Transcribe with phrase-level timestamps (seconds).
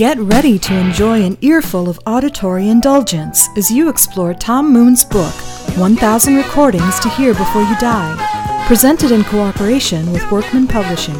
[0.00, 5.34] Get ready to enjoy an earful of auditory indulgence as you explore Tom Moon's book,
[5.76, 11.16] 1000 Recordings to Hear Before You Die, presented in cooperation with Workman Publishing.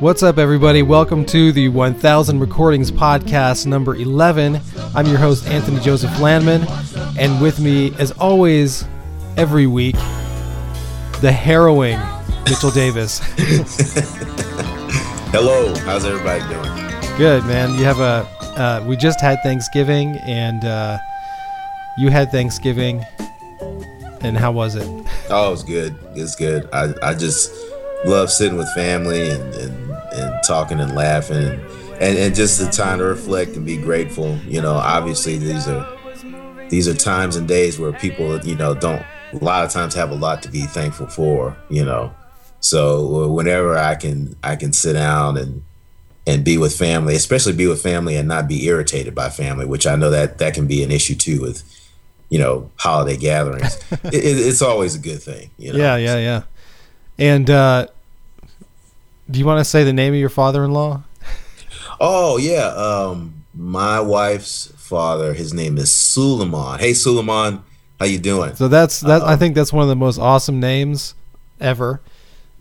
[0.00, 0.82] What's up, everybody?
[0.82, 4.58] Welcome to the 1000 Recordings Podcast number 11.
[4.94, 6.66] I'm your host, Anthony Joseph Landman,
[7.18, 8.86] and with me, as always,
[9.36, 9.96] every week,
[11.20, 12.00] the harrowing
[12.46, 13.20] Mitchell Davis.
[15.32, 17.16] Hello, how's everybody doing?
[17.16, 17.72] Good, man.
[17.78, 18.28] You have a.
[18.54, 20.98] Uh, we just had Thanksgiving, and uh,
[21.96, 23.02] you had Thanksgiving,
[24.20, 24.86] and how was it?
[25.30, 25.96] Oh, it was good.
[26.14, 26.68] It's good.
[26.70, 27.50] I, I just
[28.04, 31.62] love sitting with family and, and, and talking and laughing and,
[31.98, 34.36] and, and just the time to reflect and be grateful.
[34.46, 35.98] You know, obviously these are
[36.68, 40.10] these are times and days where people, you know, don't a lot of times have
[40.10, 42.14] a lot to be thankful for, you know.
[42.62, 45.62] So whenever I can I can sit down and
[46.26, 49.86] and be with family, especially be with family and not be irritated by family, which
[49.86, 51.64] I know that that can be an issue too with
[52.28, 53.76] you know holiday gatherings.
[54.04, 55.50] it, it, it's always a good thing.
[55.58, 55.78] You know?
[55.78, 56.42] Yeah, yeah, yeah.
[57.18, 57.88] And uh,
[59.28, 61.02] do you want to say the name of your father-in-law?
[62.00, 65.34] Oh yeah, um, my wife's father.
[65.34, 66.78] His name is Suleiman.
[66.78, 67.64] Hey Suleiman,
[67.98, 68.54] how you doing?
[68.54, 69.22] So that's that.
[69.22, 71.14] Um, I think that's one of the most awesome names
[71.60, 72.00] ever.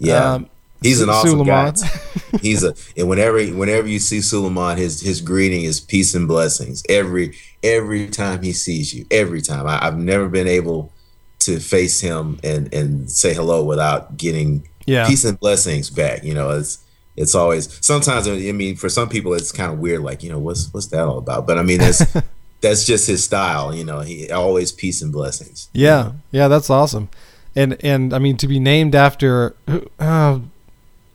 [0.02, 0.34] Yeah.
[0.34, 0.50] Um,
[0.82, 1.74] He's an awesome Suleiman.
[1.76, 1.88] guy.
[2.42, 6.84] He's a and whenever whenever you see Suleiman, his his greeting is peace and blessings.
[6.90, 9.68] Every every time he sees you, every time.
[9.68, 10.92] I, have never been able
[11.40, 15.08] to face him and and say hello without getting yeah.
[15.08, 16.24] peace and blessings back.
[16.24, 16.80] You know, it's
[17.16, 20.40] it's always sometimes I mean for some people it's kind of weird, like, you know,
[20.40, 21.46] what's what's that all about?
[21.46, 22.04] But I mean that's
[22.62, 24.00] that's just his style, you know.
[24.00, 25.70] He always peace and blessings.
[25.74, 27.10] Yeah, yeah, that's awesome
[27.56, 29.56] and and I mean to be named after
[30.00, 30.40] uh,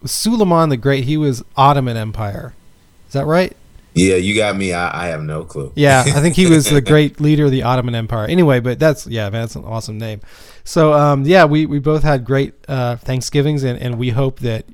[0.05, 1.05] Suleiman the Great.
[1.05, 2.55] He was Ottoman Empire.
[3.07, 3.57] Is that right?
[3.95, 4.75] Yeah, you got me.
[4.75, 5.73] I, I have no clue.
[5.75, 8.27] Yeah, I think he was the great leader of the Ottoman Empire.
[8.27, 10.21] Anyway, but that's yeah, man, that's an awesome name.
[10.65, 14.67] So um, yeah, we we both had great uh, Thanksgivings, and and we hope that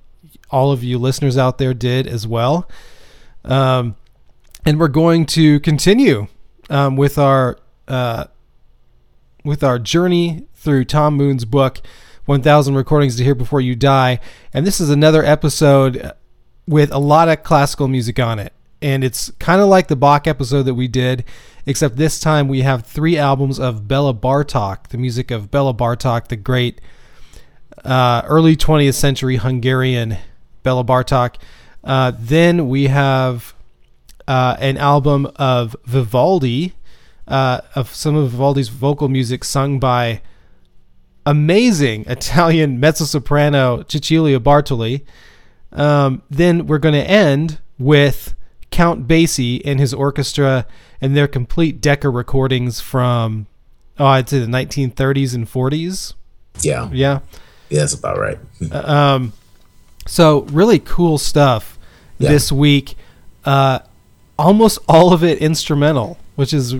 [0.50, 2.68] all of you listeners out there did as well.
[3.44, 3.96] Um,
[4.64, 6.26] and we're going to continue
[6.68, 7.58] um, with our
[7.88, 8.24] uh,
[9.44, 11.80] with our journey through Tom Moon's book,
[12.26, 14.20] 1000 Recordings to Hear Before You Die.
[14.54, 16.12] And this is another episode
[16.68, 18.52] with a lot of classical music on it.
[18.80, 21.24] And it's kind of like the Bach episode that we did,
[21.66, 26.28] except this time we have three albums of Bela Bartok, the music of Bela Bartok,
[26.28, 26.80] the great
[27.84, 30.16] uh, early 20th century Hungarian
[30.62, 31.36] Bela Bartok.
[31.82, 33.54] Uh, then we have
[34.28, 36.74] uh, an album of Vivaldi,
[37.26, 40.22] uh, of some of Vivaldi's vocal music sung by
[41.26, 45.02] amazing Italian mezzo soprano Cecilia Bartoli.
[45.72, 48.34] Um, then we're going to end with
[48.70, 50.66] Count Basie and his orchestra
[51.00, 53.46] and their complete Decca recordings from,
[53.98, 56.14] oh, I'd say the 1930s and 40s.
[56.60, 56.90] Yeah.
[56.92, 57.20] Yeah.
[57.70, 58.38] Yeah, that's about right.
[58.70, 59.32] Uh, um,
[60.06, 61.78] so really cool stuff
[62.18, 62.28] yeah.
[62.28, 62.96] this week.
[63.44, 63.78] Uh,
[64.38, 66.74] almost all of it instrumental, which is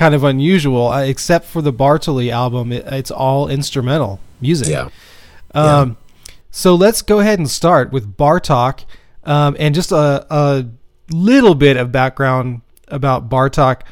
[0.00, 2.72] kind of unusual, uh, except for the Bartoli album.
[2.72, 4.68] It, it's all instrumental music.
[4.68, 4.88] Yeah.
[5.52, 6.34] Um, yeah.
[6.50, 8.86] So let's go ahead and start with Bartok,
[9.24, 10.66] um, and just a, a
[11.10, 13.82] little bit of background about Bartok.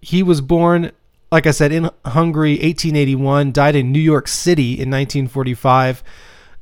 [0.00, 0.90] He was born,
[1.30, 3.52] like I said, in Hungary, 1881.
[3.52, 6.02] Died in New York City in 1945.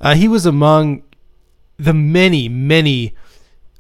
[0.01, 1.05] Uh, he was among
[1.77, 3.15] the many, many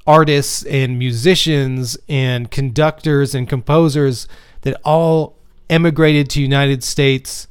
[0.06, 4.28] artists and musicians and conductors and composers
[4.62, 5.36] that all
[5.68, 7.46] emigrated to United States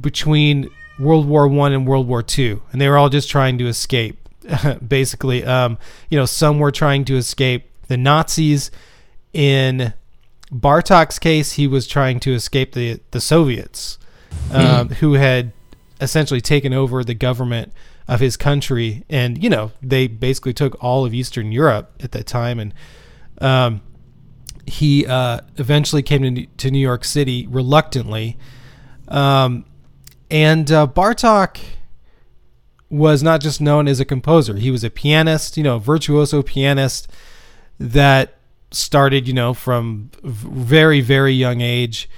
[0.00, 0.68] between
[0.98, 4.18] World War One and World War Two, and they were all just trying to escape.
[4.86, 5.78] Basically, um,
[6.10, 8.70] you know, some were trying to escape the Nazis.
[9.32, 9.94] In
[10.52, 13.98] Bartok's case, he was trying to escape the the Soviets,
[14.52, 14.92] um, mm.
[14.94, 15.52] who had
[16.00, 17.72] essentially taken over the government
[18.06, 22.26] of his country, and you know, they basically took all of Eastern Europe at that
[22.26, 22.74] time, and
[23.40, 23.80] um,
[24.66, 28.36] he uh, eventually came to, to New York City reluctantly.
[29.08, 29.64] Um,
[30.30, 31.58] and uh, Bartok
[32.90, 37.08] was not just known as a composer, he was a pianist, you know, virtuoso pianist
[37.78, 38.38] that
[38.70, 42.08] started, you know, from very, very young age.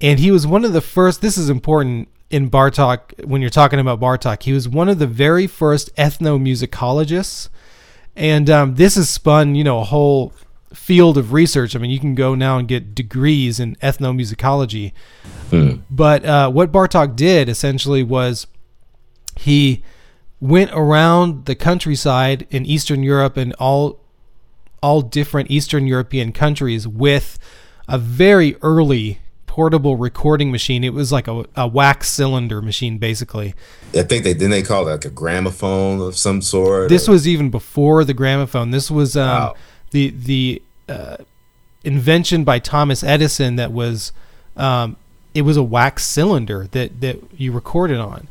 [0.00, 3.78] And he was one of the first, this is important in Bartok, when you're talking
[3.78, 7.50] about Bartok, he was one of the very first ethnomusicologists.
[8.16, 10.32] And um, this has spun, you know, a whole
[10.74, 11.74] field of research.
[11.76, 14.92] I mean, you can go now and get degrees in ethnomusicology.
[15.50, 15.82] Mm.
[15.90, 18.46] But uh, what Bartok did essentially was
[19.36, 19.82] he
[20.40, 24.00] went around the countryside in Eastern Europe and all
[24.82, 27.38] all different Eastern European countries with
[27.86, 30.82] a very early portable recording machine.
[30.82, 33.54] It was like a, a wax cylinder machine, basically.
[33.94, 36.88] I think they then they call it like a gramophone of some sort.
[36.88, 38.70] This or- was even before the gramophone.
[38.70, 39.54] This was um, Wow.
[39.92, 41.18] The the uh,
[41.84, 44.12] invention by Thomas Edison that was
[44.56, 44.96] um,
[45.34, 48.28] it was a wax cylinder that that you recorded on,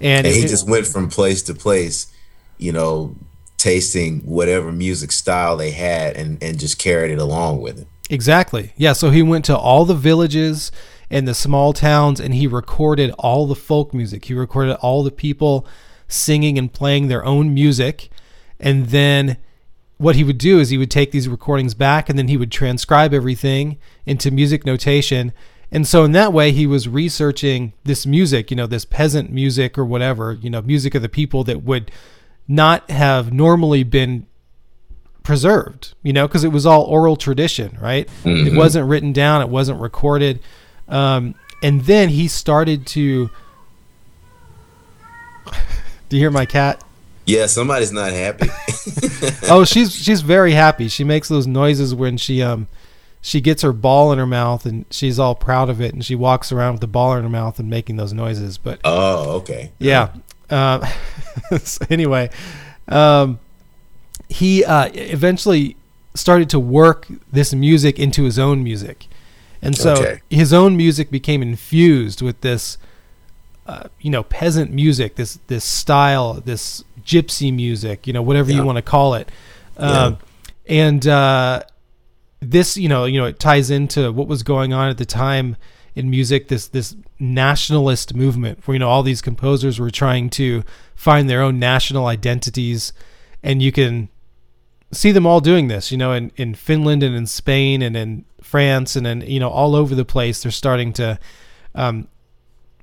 [0.00, 2.12] and, and he it- just went from place to place,
[2.58, 3.16] you know,
[3.56, 7.86] tasting whatever music style they had and and just carried it along with him.
[8.10, 8.72] Exactly.
[8.76, 8.92] Yeah.
[8.92, 10.70] So he went to all the villages
[11.10, 14.26] and the small towns and he recorded all the folk music.
[14.26, 15.66] He recorded all the people
[16.06, 18.10] singing and playing their own music.
[18.60, 19.38] And then
[19.98, 22.50] what he would do is he would take these recordings back and then he would
[22.50, 25.32] transcribe everything into music notation.
[25.70, 29.78] And so in that way, he was researching this music, you know, this peasant music
[29.78, 31.90] or whatever, you know, music of the people that would
[32.46, 34.26] not have normally been
[35.22, 38.08] preserved, you know, because it was all oral tradition, right?
[38.24, 40.40] It wasn't written down, it wasn't recorded.
[40.88, 43.30] Um, and then he started to.
[46.08, 46.83] Do you hear my cat?
[47.26, 48.48] Yeah, somebody's not happy.
[49.48, 50.88] Oh, she's she's very happy.
[50.88, 52.66] She makes those noises when she um
[53.22, 56.14] she gets her ball in her mouth and she's all proud of it and she
[56.14, 58.58] walks around with the ball in her mouth and making those noises.
[58.58, 59.72] But oh, okay.
[59.78, 60.10] yeah.
[60.50, 60.86] Uh,
[61.58, 62.28] so anyway,
[62.88, 63.38] um,
[64.28, 65.76] he uh, eventually
[66.14, 69.06] started to work this music into his own music,
[69.62, 70.20] and so Okay.
[70.30, 72.76] his own music became infused with this,
[73.66, 78.64] uh, you know, peasant music, this this style, this gypsy music, you know, whatever you
[78.64, 79.30] want to call it,
[79.76, 80.18] um,
[80.66, 81.62] and uh,
[82.40, 85.56] this, you know, you know, it ties into what was going on at the time
[85.94, 86.48] in music.
[86.48, 90.62] This this nationalist movement, where you know all these composers were trying to
[90.94, 92.92] find their own national identities,
[93.42, 94.08] and you can
[94.92, 95.90] see them all doing this.
[95.90, 99.50] You know, in in Finland and in Spain and in France and in you know
[99.50, 101.18] all over the place, they're starting to,
[101.74, 102.08] um,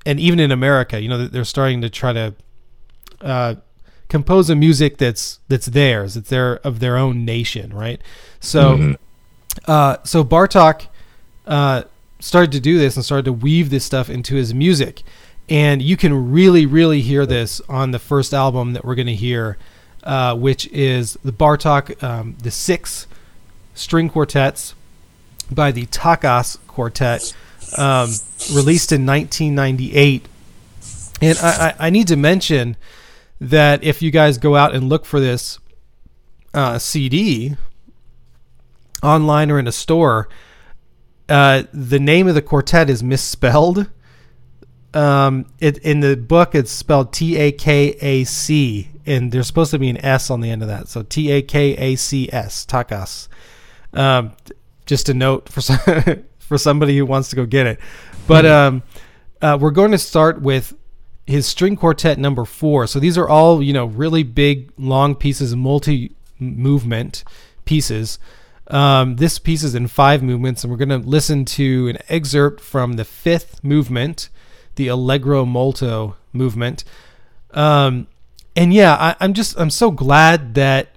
[0.06, 2.36] and even in America, you know, they're starting to try to.
[3.22, 3.56] Uh,
[4.12, 8.02] compose a music that's that's theirs it's their of their own nation right?
[8.40, 8.96] So
[9.66, 10.88] uh, so Bartok
[11.46, 11.84] uh,
[12.20, 15.04] started to do this and started to weave this stuff into his music,
[15.50, 19.16] and you can really, really hear this on the first album that we're going to
[19.16, 19.58] hear,
[20.04, 23.08] uh, which is the Bartok, um, the six
[23.74, 24.76] string quartets
[25.50, 27.36] by the Takács Quartet,
[27.78, 28.10] um,
[28.54, 30.28] released in 1998.
[31.22, 32.78] And I, I, I need to mention
[33.42, 35.58] that if you guys go out and look for this
[36.54, 37.58] uh, CD,
[39.02, 40.30] online or in a store,
[41.28, 43.90] uh, the name of the quartet is misspelled.
[44.94, 49.72] Um, it in the book it's spelled T A K A C, and there's supposed
[49.72, 50.88] to be an S on the end of that.
[50.88, 53.28] So T A K A C S, Takács.
[53.94, 54.34] Um,
[54.86, 55.80] just a note for some,
[56.40, 57.80] for somebody who wants to go get it.
[58.28, 58.84] But um,
[59.42, 60.74] uh, we're going to start with
[61.32, 62.88] his string quartet number four.
[62.88, 67.24] So these are all you know really big, long pieces, multi movement
[67.66, 68.20] pieces.
[68.68, 72.62] Um, this piece is in five movements, and we're going to listen to an excerpt
[72.62, 74.30] from the fifth movement,
[74.76, 76.84] the Allegro Molto movement.
[77.52, 78.08] Um,
[78.56, 80.96] and yeah, I, I'm just I'm so glad that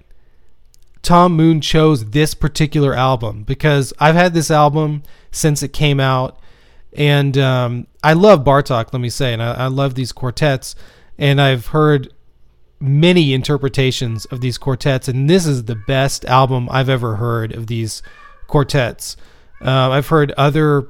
[1.01, 6.39] Tom Moon chose this particular album because I've had this album since it came out,
[6.95, 8.93] and um, I love Bartok.
[8.93, 10.75] Let me say, and I, I love these quartets,
[11.17, 12.11] and I've heard
[12.79, 17.67] many interpretations of these quartets, and this is the best album I've ever heard of
[17.67, 18.01] these
[18.47, 19.17] quartets.
[19.61, 20.87] Uh, I've heard other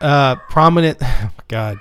[0.00, 0.98] uh, prominent.
[1.08, 1.78] Oh God.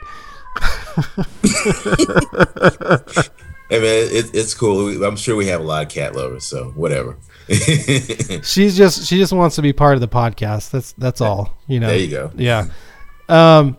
[3.68, 5.04] Hey man, it, it's cool.
[5.04, 7.18] I'm sure we have a lot of cat lovers, so whatever.
[8.44, 10.72] She's just she just wants to be part of the podcast.
[10.72, 11.56] That's that's all.
[11.68, 11.88] You know.
[11.88, 12.32] There you go.
[12.36, 12.68] Yeah.
[13.30, 13.78] Um,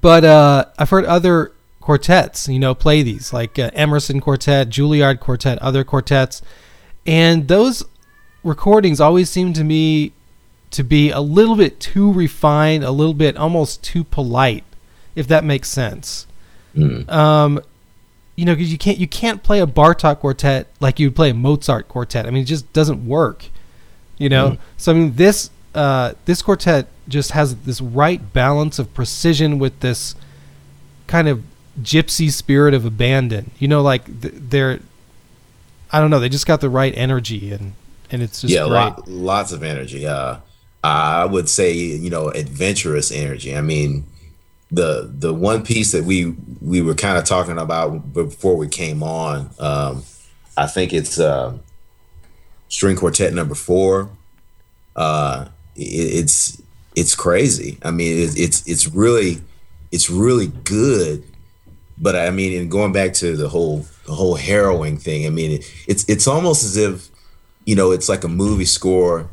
[0.00, 5.20] but uh, I've heard other quartets, you know, play these like uh, Emerson Quartet, Juilliard
[5.20, 6.42] Quartet, other quartets,
[7.06, 7.84] and those
[8.42, 10.12] recordings always seem to me
[10.70, 14.64] to be a little bit too refined, a little bit almost too polite,
[15.14, 16.26] if that makes sense.
[16.76, 17.10] Mm.
[17.10, 17.60] Um,
[18.40, 21.34] you know, because you can't you can't play a Bartok quartet like you'd play a
[21.34, 22.24] Mozart quartet.
[22.24, 23.44] I mean, it just doesn't work.
[24.16, 28.94] You know, so I mean, this uh, this quartet just has this right balance of
[28.94, 30.14] precision with this
[31.06, 31.42] kind of
[31.82, 33.50] gypsy spirit of abandon.
[33.58, 34.80] You know, like th- they're
[35.92, 37.74] I don't know, they just got the right energy and
[38.10, 38.70] and it's just yeah, great.
[38.70, 40.06] lot, lots of energy.
[40.06, 40.38] Uh,
[40.82, 43.54] I would say you know adventurous energy.
[43.54, 44.06] I mean,
[44.70, 49.02] the the one piece that we we were kind of talking about before we came
[49.02, 49.50] on.
[49.58, 50.04] Um,
[50.56, 51.56] I think it's uh,
[52.68, 54.10] string quartet number four.
[54.94, 55.46] Uh,
[55.76, 56.62] it, it's
[56.94, 57.78] it's crazy.
[57.82, 59.40] I mean, it, it's it's really
[59.90, 61.24] it's really good.
[61.98, 65.52] But I mean, and going back to the whole the whole harrowing thing, I mean,
[65.52, 67.08] it, it's it's almost as if
[67.64, 69.28] you know it's like a movie score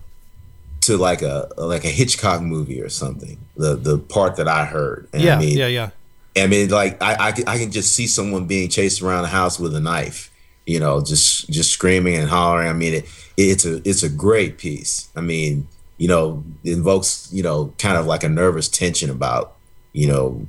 [0.87, 3.37] to like a like a Hitchcock movie or something.
[3.55, 5.07] The the part that I heard.
[5.13, 5.89] And yeah, I mean, yeah, yeah.
[6.35, 9.59] I mean, like I, I I can just see someone being chased around the house
[9.59, 10.31] with a knife.
[10.65, 12.69] You know, just just screaming and hollering.
[12.69, 13.05] I mean, it,
[13.37, 15.09] it's a it's a great piece.
[15.15, 15.67] I mean,
[15.97, 19.55] you know, invokes you know kind of like a nervous tension about
[19.93, 20.45] you know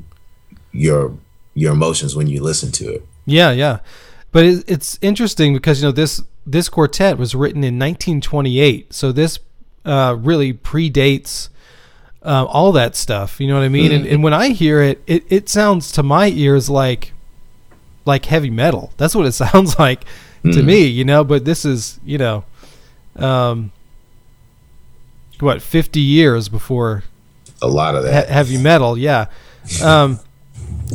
[0.72, 1.16] your
[1.54, 3.06] your emotions when you listen to it.
[3.26, 3.80] Yeah, yeah.
[4.30, 9.38] But it's interesting because you know this this quartet was written in 1928, so this
[9.88, 11.48] uh, really predates
[12.22, 13.40] uh, all that stuff.
[13.40, 13.86] You know what I mean?
[13.86, 13.94] Mm-hmm.
[13.94, 17.12] And, and, when I hear it, it, it sounds to my ears like
[18.04, 18.92] like heavy metal.
[18.98, 20.50] That's what it sounds like mm-hmm.
[20.50, 20.84] to me.
[20.84, 22.44] You know, but this is you know,
[23.16, 23.72] um,
[25.40, 27.04] what fifty years before
[27.62, 28.98] a lot of that he- heavy metal.
[28.98, 29.26] Yeah.
[29.82, 30.20] Um,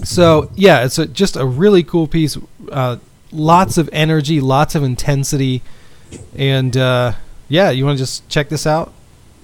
[0.03, 2.38] so yeah, it's a, just a really cool piece.
[2.71, 2.97] Uh,
[3.31, 5.63] lots of energy, lots of intensity,
[6.35, 7.13] and uh,
[7.47, 8.93] yeah, you want to just check this out?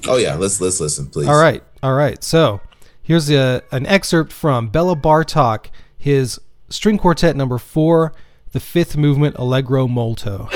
[0.07, 1.27] Oh yeah, let's let's listen, please.
[1.27, 2.23] All right, all right.
[2.23, 2.61] So
[3.01, 6.39] here's a, an excerpt from Bela Bartok, his
[6.69, 8.13] string quartet number four,
[8.51, 10.47] the fifth movement, Allegro molto.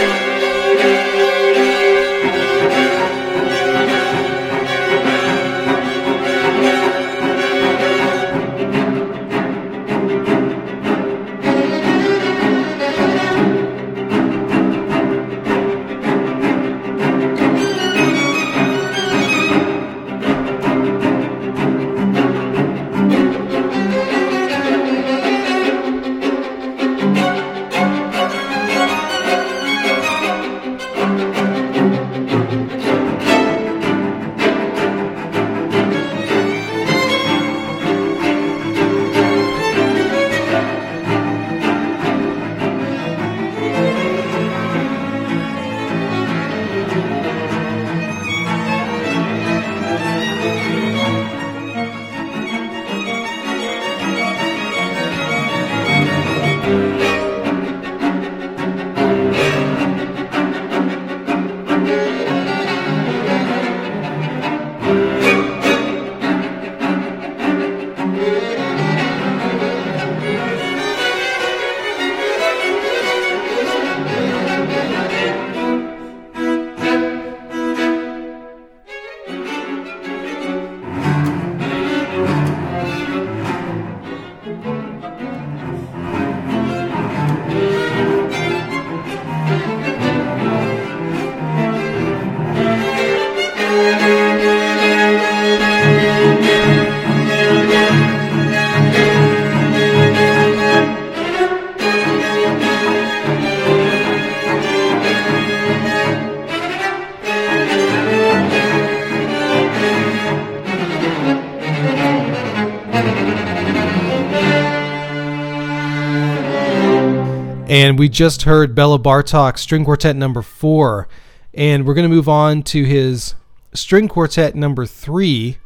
[117.73, 121.07] And we just heard Bela Bartok string quartet number four.
[121.55, 123.33] And we're going to move on to his
[123.73, 125.57] string quartet number three.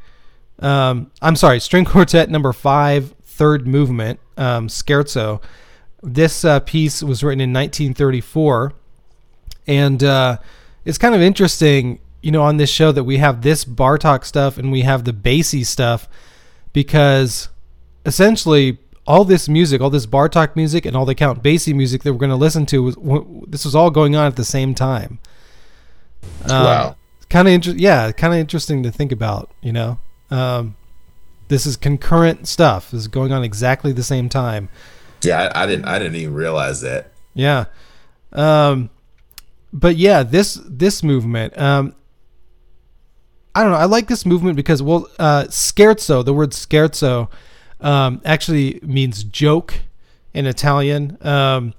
[0.60, 5.44] Um, I'm sorry, string quartet number five, third movement, um, Scherzo.
[6.02, 8.72] This uh, piece was written in 1934.
[9.68, 10.38] And uh,
[10.86, 14.58] it's kind of interesting, you know, on this show that we have this Bartok stuff
[14.58, 16.08] and we have the Basie stuff
[16.72, 17.50] because
[18.06, 22.12] essentially all this music, all this Bartok music, and all the Count Basie music that
[22.12, 22.96] we're going to listen to was
[23.48, 25.20] this was all going on at the same time.
[26.44, 26.96] Um, wow.
[27.30, 27.82] Kind of interesting.
[27.82, 29.50] Yeah, kind of interesting to think about.
[29.62, 30.00] You know,
[30.30, 30.76] um,
[31.48, 32.92] this is concurrent stuff.
[32.92, 34.68] This is going on exactly the same time.
[35.24, 35.86] Yeah, I, I didn't.
[35.86, 37.12] I didn't even realize that.
[37.34, 37.66] Yeah.
[38.34, 38.90] Um,
[39.72, 41.58] but yeah, this this movement.
[41.58, 41.96] Um,
[43.56, 43.78] I don't know.
[43.78, 46.26] I like this movement because well, uh, scherzo.
[46.26, 47.30] The word scherzo
[47.82, 49.82] um, actually means joke
[50.34, 51.18] in Italian.
[51.22, 51.74] Um,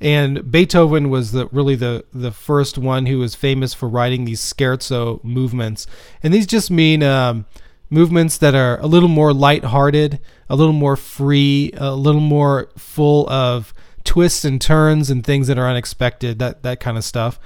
[0.00, 4.40] and Beethoven was the really the the first one who was famous for writing these
[4.40, 5.86] scherzo movements,
[6.22, 7.46] and these just mean um,
[7.88, 13.28] movements that are a little more light-hearted, a little more free, a little more full
[13.30, 13.72] of
[14.04, 17.40] twists and turns and things that are unexpected, that that kind of stuff.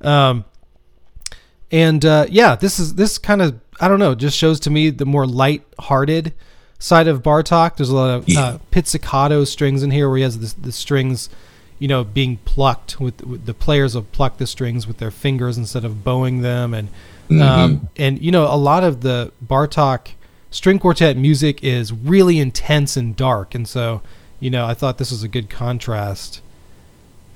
[0.00, 0.44] Um,
[1.72, 4.90] and uh, yeah, this is this kind of I don't know, just shows to me
[4.90, 6.32] the more light-hearted
[6.78, 7.76] side of Bartok.
[7.76, 8.40] There's a lot of Yeah.
[8.40, 11.28] uh, pizzicato strings in here, where he has the, the strings,
[11.78, 15.56] you know, being plucked with, with the players will pluck the strings with their fingers
[15.58, 16.88] instead of bowing them, and
[17.42, 20.08] um, and you know, a lot of the Bartok
[20.50, 24.00] string quartet music is really intense and dark, and so
[24.38, 26.40] you know, I thought this was a good contrast.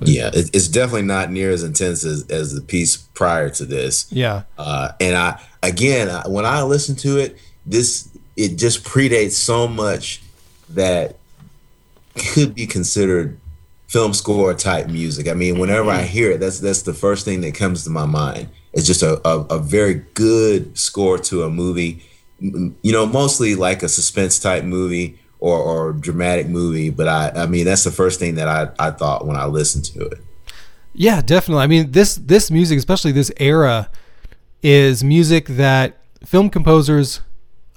[0.02, 4.06] Yeah, it's definitely not near as intense as, as the piece prior to this.
[4.10, 8.08] Yeah, Uh, and I again, when I listen to it, this
[8.40, 10.22] it just predates so much
[10.70, 11.16] that
[12.16, 13.38] could be considered
[13.88, 15.28] film score type music.
[15.28, 16.06] I mean, whenever I mm-hmm.
[16.06, 18.48] hear it, that's that's the first thing that comes to my mind.
[18.72, 22.02] It's just a, a, a very good score to a movie.
[22.38, 26.88] You know, mostly like a suspense type movie or, or dramatic movie.
[26.88, 29.84] But I, I mean, that's the first thing that I, I thought when I listened
[29.86, 30.18] to it.
[30.94, 31.64] Yeah, definitely.
[31.64, 33.90] I mean, this this music, especially this era,
[34.62, 37.20] is music that film composers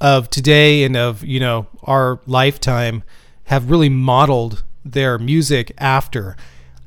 [0.03, 3.01] of today and of you know our lifetime
[3.45, 6.35] have really modeled their music after.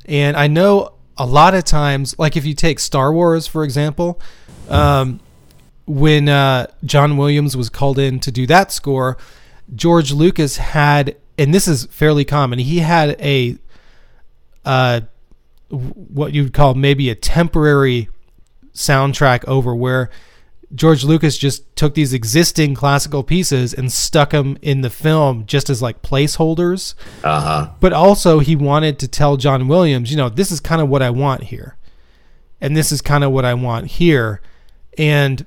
[0.04, 4.20] And I know a lot of times, like if you take Star Wars for example,
[4.68, 5.18] um,
[5.86, 9.16] when uh, John Williams was called in to do that score,
[9.74, 13.56] George Lucas had, and this is fairly common, he had a
[14.66, 15.00] uh,
[15.70, 18.08] what you'd call maybe a temporary
[18.74, 20.10] soundtrack over where
[20.74, 25.70] George Lucas just took these existing classical pieces and stuck them in the film just
[25.70, 26.94] as like placeholders.
[27.22, 27.70] Uh huh.
[27.80, 31.02] But also, he wanted to tell John Williams, you know, this is kind of what
[31.02, 31.76] I want here.
[32.60, 34.40] And this is kind of what I want here.
[34.98, 35.44] And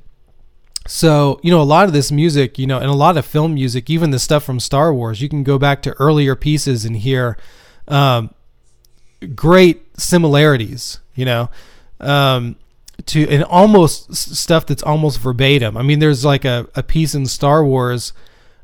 [0.88, 3.53] so, you know, a lot of this music, you know, and a lot of film
[3.53, 6.97] music, even the stuff from Star Wars, you can go back to earlier pieces and
[6.97, 7.38] hear
[7.88, 8.33] um,
[9.35, 11.49] great similarities, you know,
[11.99, 12.55] um,
[13.07, 15.77] to and almost stuff that's almost verbatim.
[15.77, 18.13] I mean, there's like a, a piece in Star Wars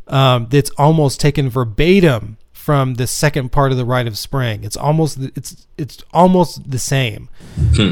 [0.07, 4.63] um, that's almost taken verbatim from the second part of the Rite of Spring.
[4.63, 7.29] It's almost it's it's almost the same.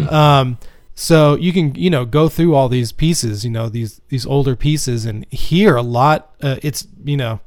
[0.10, 0.58] Um,
[0.96, 4.56] so you can you know go through all these pieces, you know these these older
[4.56, 6.34] pieces, and hear a lot.
[6.42, 7.40] Uh, it's you know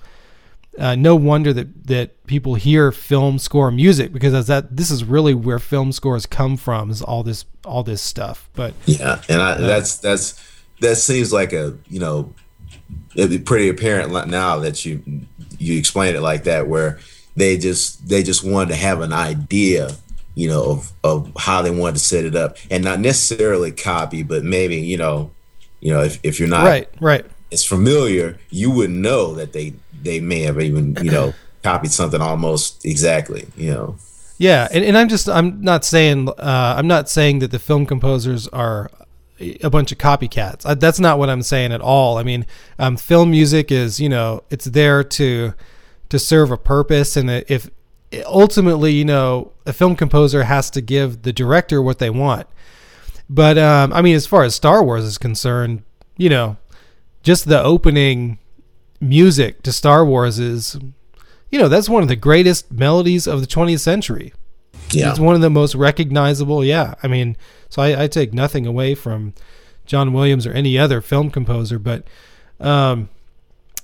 [0.78, 5.04] uh, no wonder that that people hear film score music because as that this is
[5.04, 8.48] really where film scores come from is all this all this stuff.
[8.54, 10.42] But Yeah, and I, that's that's
[10.80, 12.34] that seems like a you know
[13.14, 15.02] it'd be pretty apparent now that you
[15.58, 16.98] you explain it like that where
[17.34, 19.90] they just they just wanted to have an idea
[20.34, 24.22] you know of of how they wanted to set it up and not necessarily copy
[24.22, 25.30] but maybe you know
[25.80, 27.26] you know if, if you're not right, right.
[27.50, 32.20] it's familiar you wouldn't know that they they may have even you know copied something
[32.20, 33.96] almost exactly you know
[34.38, 37.86] Yeah, and, and I'm just I'm not saying uh, I'm not saying that the film
[37.86, 38.90] composers are
[39.38, 40.64] a bunch of copycats.
[40.64, 42.18] Uh, that's not what I'm saying at all.
[42.18, 42.46] I mean,
[42.78, 45.54] um, film music is you know it's there to
[46.08, 47.70] to serve a purpose, and if
[48.26, 52.46] ultimately you know a film composer has to give the director what they want.
[53.28, 55.82] But um, I mean, as far as Star Wars is concerned,
[56.16, 56.56] you know,
[57.22, 58.38] just the opening
[59.00, 60.78] music to Star Wars is
[61.50, 64.32] you know that's one of the greatest melodies of the 20th century.
[64.90, 65.10] Yeah.
[65.10, 66.94] It's one of the most recognizable yeah.
[67.02, 67.36] I mean
[67.68, 69.34] so I, I take nothing away from
[69.84, 72.04] john williams or any other film composer but
[72.58, 73.08] um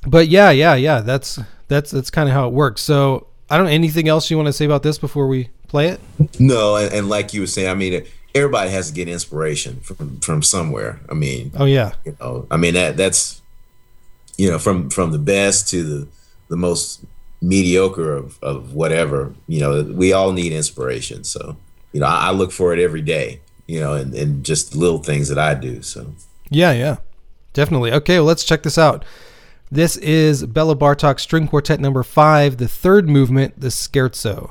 [0.05, 2.83] but yeah yeah yeah that's that's that's kind of how it works.
[2.83, 6.01] So i don't anything else you want to say about this before we play it?
[6.38, 10.20] No and, and like you were saying i mean everybody has to get inspiration from
[10.20, 11.01] from somewhere.
[11.09, 11.92] I mean oh yeah.
[12.05, 13.41] you know i mean that that's
[14.42, 16.09] you know from from the best to the
[16.48, 17.05] the most
[17.40, 21.22] mediocre of, of whatever you know we all need inspiration.
[21.22, 21.57] So
[21.92, 24.98] you know i, I look for it every day you know and, and just little
[24.98, 26.12] things that i do so.
[26.50, 26.96] Yeah yeah.
[27.52, 27.92] Definitely.
[27.92, 29.05] Okay well let's check this out.
[29.70, 34.50] This is Bela Bartok string quartet number five the third movement the scherzo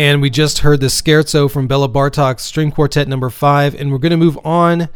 [0.00, 3.74] And we just heard the Scherzo from Bela Bartok String Quartet number five.
[3.74, 4.88] And we're going to move on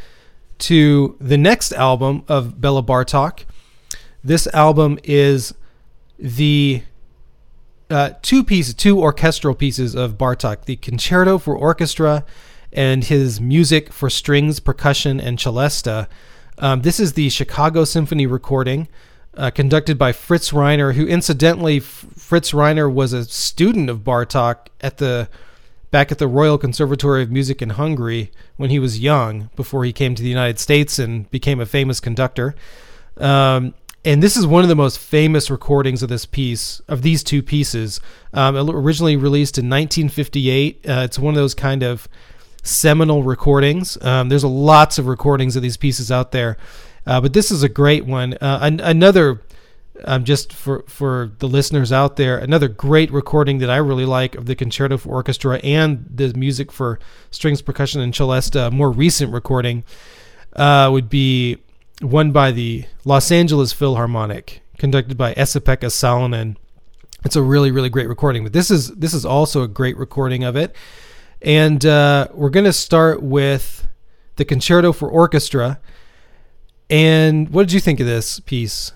[0.61, 3.45] to the next album of Bela Bartok.
[4.23, 5.53] This album is
[6.19, 6.85] the
[7.91, 12.25] uh, two pieces, two orchestral pieces of Bartok the Concerto for Orchestra
[12.73, 16.09] and his music for strings, percussion, and celesta.
[16.57, 18.89] Um, this is the Chicago Symphony recording
[19.37, 24.99] uh, conducted by Fritz Reiner, who incidentally, Fritz Reiner was a student of Bartok at
[24.99, 25.29] the
[25.91, 29.93] back at the Royal Conservatory of Music in Hungary when he was young, before he
[29.93, 32.57] came to the United States and became a famous conductor.
[33.17, 37.23] Um, and this is one of the most famous recordings of this piece, of these
[37.23, 38.01] two pieces.
[38.33, 42.09] Um, originally released in 1958, uh, it's one of those kind of
[42.65, 43.97] seminal recordings.
[44.03, 46.57] Um, there's lots of recordings of these pieces out there.
[47.07, 48.35] Uh, but this is a great one.
[48.41, 49.43] Uh, an- another,
[50.05, 54.35] um, just for for the listeners out there, another great recording that I really like
[54.35, 56.99] of the Concerto for Orchestra and the music for
[57.31, 58.73] strings, percussion, and celesta.
[58.73, 59.85] More recent recording
[60.57, 61.59] uh, would be
[62.01, 66.57] one by the Los Angeles Philharmonic, conducted by Esa-Pekka Salonen.
[67.25, 68.43] It's a really really great recording.
[68.45, 70.75] But this is this is also a great recording of it,
[71.43, 73.87] and uh, we're going to start with
[74.37, 75.79] the Concerto for Orchestra.
[76.91, 78.93] And what did you think of this piece?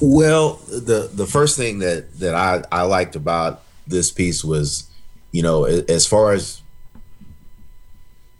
[0.00, 4.88] Well, the the first thing that that I I liked about this piece was,
[5.32, 6.62] you know, as far as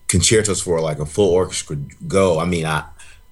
[0.09, 2.38] concertos for like a full orchestra go.
[2.38, 2.85] I mean, I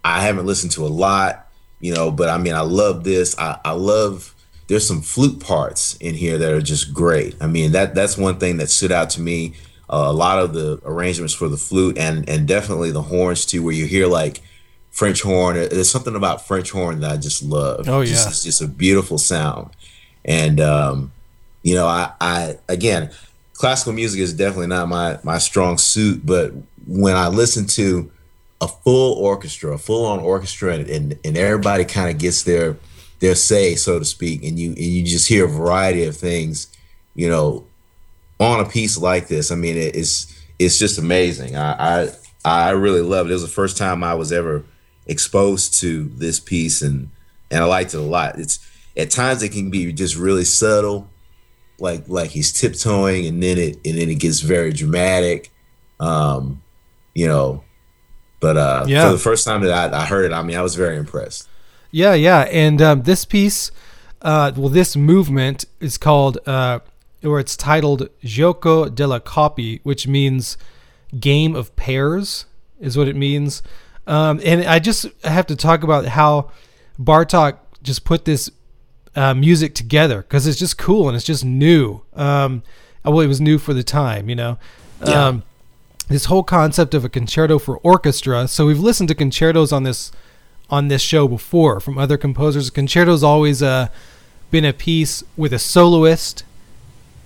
[0.05, 1.49] I haven't listened to a lot,
[1.81, 3.39] you know, but I mean, I love this.
[3.39, 4.35] I I love
[4.67, 7.37] there's some flute parts in here that are just great.
[7.41, 9.55] I mean, that that's one thing that stood out to me
[9.93, 13.63] uh, a lot of the arrangements for the flute and and definitely the horns too,
[13.63, 14.41] where you hear like
[14.91, 15.57] French horn.
[15.57, 17.89] There's something about French horn that I just love.
[17.89, 19.71] Oh yeah, just, it's just a beautiful sound.
[20.25, 21.13] And um,
[21.63, 23.11] you know, I, I again,
[23.53, 26.53] classical music is definitely not my my strong suit, but
[26.87, 28.11] when I listen to
[28.63, 32.77] a full orchestra, a full on orchestra, and, and, and everybody kind of gets their
[33.21, 36.69] their say, so to speak, and you and you just hear a variety of things,
[37.15, 37.67] you know,
[38.43, 39.51] on a piece like this.
[39.51, 41.57] I mean, it's it's just amazing.
[41.57, 42.09] I, I
[42.45, 43.31] I really love it.
[43.31, 44.65] It was the first time I was ever
[45.07, 47.11] exposed to this piece, and
[47.51, 48.39] and I liked it a lot.
[48.39, 48.59] It's
[48.97, 51.09] at times it can be just really subtle,
[51.79, 55.51] like like he's tiptoeing, and then it and then it gets very dramatic.
[56.01, 56.63] Um,
[57.15, 57.63] you know,
[58.41, 59.07] but uh, yeah.
[59.07, 61.49] for the first time that I, I heard it, I mean, I was very impressed.
[61.91, 63.71] Yeah, yeah, and um, this piece,
[64.23, 66.81] uh, well, this movement is called uh,
[67.25, 70.57] or it's titled Gioco delle Coppie, which means
[71.19, 72.47] game of pairs,
[72.81, 73.63] is what it means.
[74.07, 76.51] Um, and I just have to talk about how
[76.99, 78.51] Bartok just put this
[79.15, 82.03] uh, music together because it's just cool and it's just new.
[82.15, 82.63] Um,
[83.05, 84.59] well, it was new for the time, you know.
[85.05, 85.27] Yeah.
[85.27, 85.43] Um,
[86.09, 88.47] this whole concept of a concerto for orchestra.
[88.49, 90.13] So we've listened to concertos on this
[90.71, 92.71] on this show before from other composers.
[92.71, 93.89] Concerto's always uh,
[94.51, 96.45] been a piece with a soloist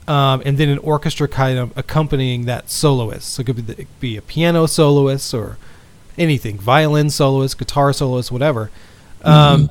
[0.08, 3.34] um, and then an orchestra kind of accompanying that soloist.
[3.34, 5.58] So it could be, the, it could be a piano soloist or
[6.16, 8.70] anything, violin soloist, guitar soloist, whatever.
[9.20, 9.28] Mm-hmm.
[9.28, 9.70] Um,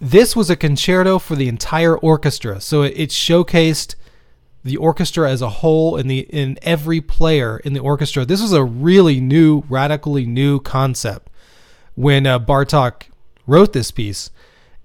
[0.00, 3.96] this was a concerto for the entire orchestra, so it, it, showcased
[4.64, 8.24] the orchestra as a whole and the in every player in the orchestra.
[8.24, 11.28] This was a really new, radically new concept
[11.96, 13.08] when uh, Bartok
[13.46, 14.30] wrote this piece,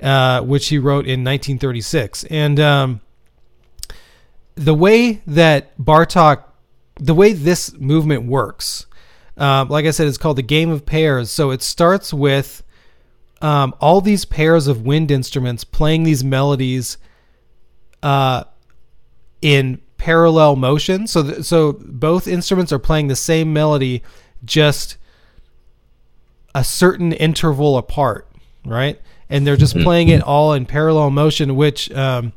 [0.01, 3.01] uh, which he wrote in 1936, and um,
[4.55, 6.43] the way that Bartok,
[6.99, 8.87] the way this movement works,
[9.37, 11.29] uh, like I said, it's called the game of pairs.
[11.29, 12.63] So it starts with
[13.41, 16.97] um, all these pairs of wind instruments playing these melodies
[18.01, 18.45] uh,
[19.41, 21.07] in parallel motion.
[21.07, 24.03] So, th- so both instruments are playing the same melody,
[24.45, 24.97] just
[26.53, 28.27] a certain interval apart,
[28.65, 29.01] right?
[29.29, 29.83] And they're just mm-hmm.
[29.83, 32.31] playing it all in parallel motion, which um,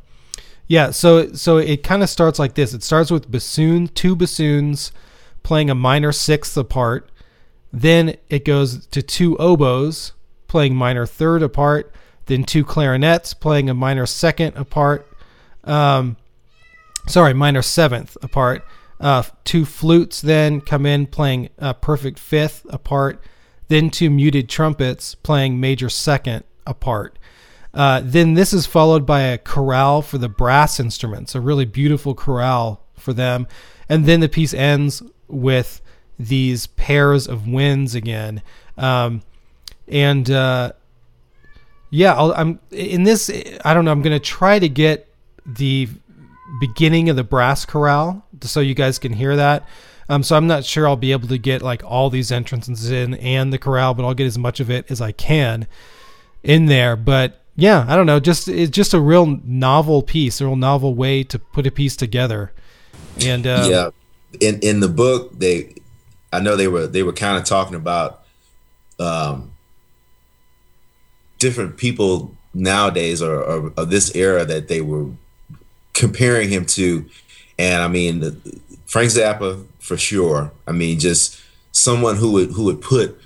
[0.69, 2.75] yeah, so so it kind of starts like this.
[2.75, 4.93] It starts with bassoon, two bassoons
[5.43, 7.11] playing a minor sixth apart.
[7.73, 10.13] Then it goes to two oboes
[10.47, 11.93] playing minor third apart.
[12.27, 15.11] Then two clarinets playing a minor second apart.
[15.65, 16.19] Um,
[17.07, 18.63] sorry, minor seventh apart.
[19.01, 23.23] Uh, two flutes then come in playing a perfect fifth apart.
[23.69, 27.19] Then two muted trumpets playing major second apart.
[27.79, 32.13] Uh, then this is followed by a chorale for the brass instruments, a really beautiful
[32.13, 33.47] chorale for them.
[33.89, 35.81] And then the piece ends with
[36.19, 38.43] these pairs of winds again.
[38.77, 39.23] Um,
[39.87, 40.73] and uh,
[41.91, 43.31] yeah, i am in this.
[43.65, 43.93] I don't know.
[43.93, 45.09] I'm going to try to get
[45.47, 45.89] the
[46.59, 49.69] beginning of the brass chorale, so you guys can hear that.
[50.09, 53.15] Um, so I'm not sure I'll be able to get like all these entrances in
[53.15, 55.69] and the chorale, but I'll get as much of it as I can
[56.43, 56.97] in there.
[56.97, 58.21] But yeah, I don't know.
[58.21, 61.97] Just it's just a real novel piece, a real novel way to put a piece
[61.97, 62.53] together.
[63.21, 63.91] And uh, yeah,
[64.41, 65.75] in in the book, they,
[66.33, 68.23] I know they were they were kind of talking about
[69.01, 69.51] um,
[71.41, 75.07] different people nowadays or, or of this era that they were
[75.95, 77.07] comparing him to,
[77.59, 78.41] and I mean
[78.87, 80.53] Frank Zappa for sure.
[80.69, 81.43] I mean, just
[81.73, 83.21] someone who would who would put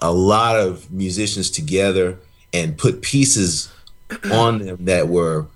[0.00, 2.18] a lot of musicians together
[2.52, 3.72] and put pieces
[4.32, 5.46] on them that were,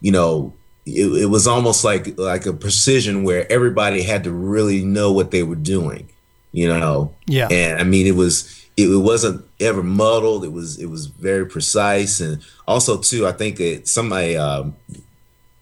[0.00, 0.52] you know,
[0.84, 5.30] it, it was almost like like a precision where everybody had to really know what
[5.30, 6.08] they were doing,
[6.52, 7.14] you know.
[7.26, 7.48] Yeah.
[7.50, 10.44] And I mean, it was it, it wasn't ever muddled.
[10.44, 14.76] It was it was very precise, and also too, I think that somebody um,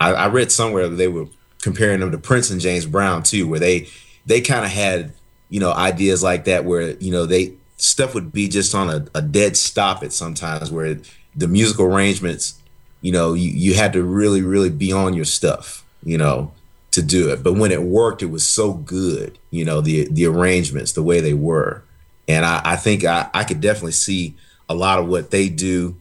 [0.01, 1.27] I, I read somewhere they were
[1.63, 3.89] comparing them to Prince and James Brown too, where they
[4.27, 5.15] they kind of had
[5.49, 9.07] you know ideas like that where you know they stuff would be just on a,
[9.15, 10.99] a dead stop at sometimes where
[11.35, 12.61] the musical arrangements
[13.01, 16.53] you know you, you had to really really be on your stuff you know
[16.93, 17.43] to do it.
[17.43, 21.21] But when it worked it was so good you know the the arrangements the way
[21.21, 21.83] they were.
[22.27, 24.35] And i, I think I, I could definitely see
[24.69, 25.97] a lot of what they do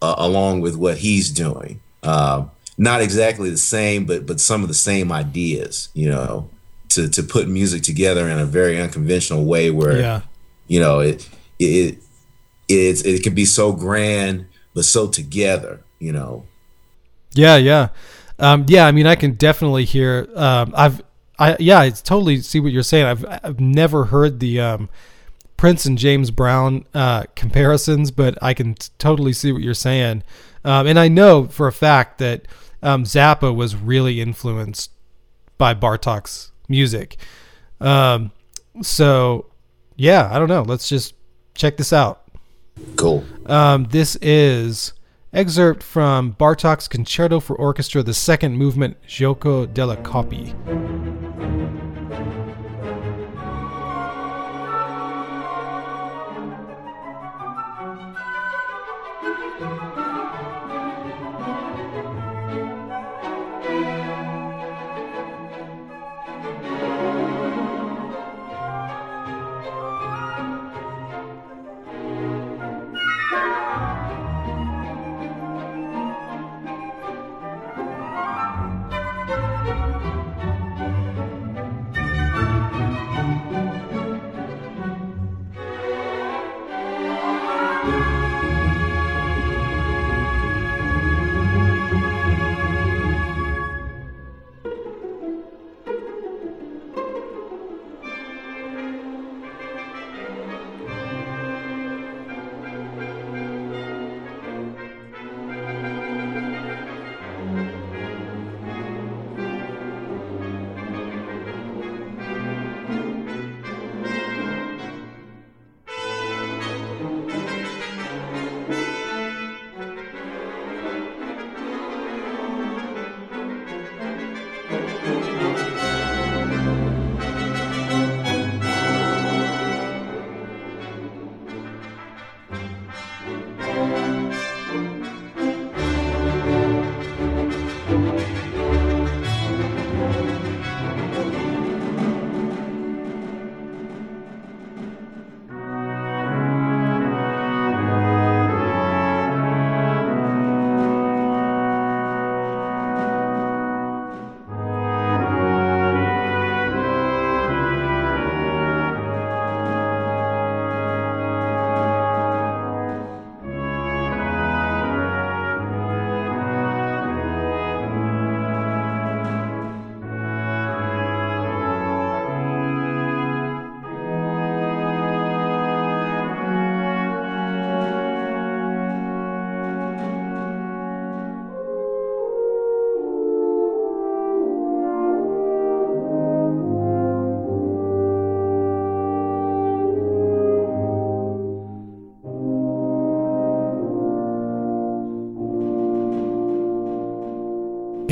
[0.00, 1.80] uh, along with what he's doing.
[2.02, 2.46] Uh,
[2.78, 6.48] not exactly the same but but some of the same ideas you know
[6.88, 10.20] to to put music together in a very unconventional way where yeah.
[10.66, 11.98] You know it it
[12.68, 16.44] it it can be so grand but so together you know
[17.34, 17.88] Yeah, yeah,
[18.38, 18.86] um, yeah.
[18.86, 20.28] I mean, I can definitely hear.
[20.34, 21.02] Um, I've,
[21.38, 23.06] I yeah, I totally see what you're saying.
[23.06, 24.88] I've I've never heard the um,
[25.56, 30.24] Prince and James Brown uh, comparisons, but I can t- totally see what you're saying.
[30.64, 32.46] Um, and I know for a fact that
[32.82, 34.90] um, Zappa was really influenced
[35.56, 37.16] by Bartok's music.
[37.80, 38.32] Um,
[38.82, 39.46] so
[40.02, 40.62] yeah, I don't know.
[40.62, 41.14] Let's just
[41.54, 42.24] check this out.
[42.96, 44.94] cool Um, this is
[45.32, 50.52] excerpt from Bartok's Concerto for Orchestra, the second movement, Gioco delle Coppie.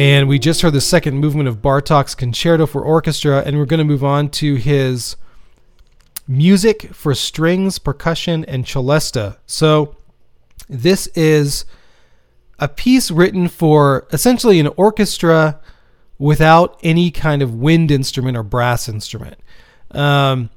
[0.01, 3.81] And we just heard the second movement of Bartok's Concerto for Orchestra, and we're going
[3.81, 5.15] to move on to his
[6.27, 9.37] music for strings, percussion, and celesta.
[9.45, 9.95] So,
[10.71, 11.67] this is
[12.59, 15.61] a piece written for essentially an orchestra
[16.19, 19.37] without any kind of wind instrument or brass instrument.
[19.91, 20.49] Um,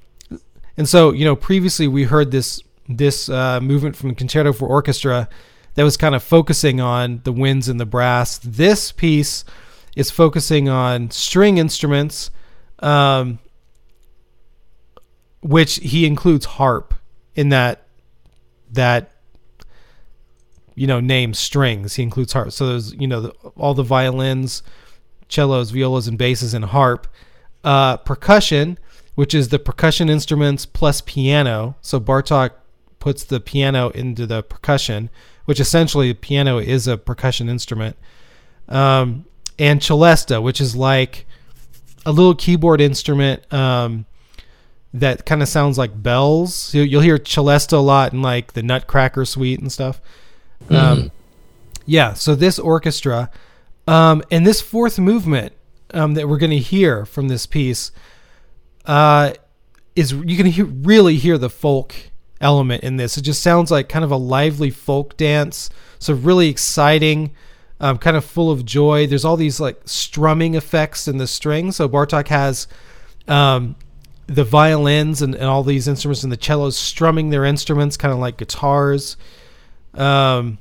[0.78, 5.28] and so, you know, previously we heard this this uh, movement from Concerto for Orchestra
[5.76, 8.38] that was kind of focusing on the winds and the brass.
[8.40, 9.44] This piece
[9.96, 12.32] is focusing on string instruments,
[12.80, 13.40] um,
[15.42, 16.94] which he includes harp
[17.36, 17.88] in that
[18.72, 19.12] that
[20.76, 21.96] you know name strings.
[21.96, 22.52] He includes harp.
[22.52, 24.64] So there's you know the, all the violins,
[25.30, 27.08] cellos, violas, and basses, and harp.
[27.64, 28.78] Uh, percussion,
[29.16, 31.78] which is the percussion instruments plus piano.
[31.82, 32.52] So Bartok
[33.00, 35.10] puts the piano into the percussion,
[35.46, 37.96] which essentially piano is a percussion instrument.
[38.70, 39.26] Um,
[39.60, 41.26] and celesta, which is like
[42.06, 44.06] a little keyboard instrument um,
[44.94, 46.74] that kind of sounds like bells.
[46.74, 50.02] You'll hear celesta a lot in like the Nutcracker Suite and stuff.
[50.70, 50.76] Mm.
[50.76, 51.12] Um,
[51.86, 53.30] yeah, so this orchestra
[53.88, 55.54] um, and this fourth movement
[55.94, 57.92] um, that we're going to hear from this piece
[58.86, 59.34] uh,
[59.96, 61.96] is you can hear, really hear the folk
[62.44, 63.18] element in this.
[63.18, 67.32] It just sounds like kind of a lively folk dance, so really exciting
[67.84, 69.08] um, kind of full of joy.
[69.08, 71.76] There's all these like strumming effects in the strings.
[71.76, 72.66] So Bartok has
[73.28, 73.76] um,
[74.28, 78.20] the violins and, and, all these instruments and the cellos strumming their instruments, kind of
[78.20, 79.18] like guitars.
[79.96, 80.60] Um,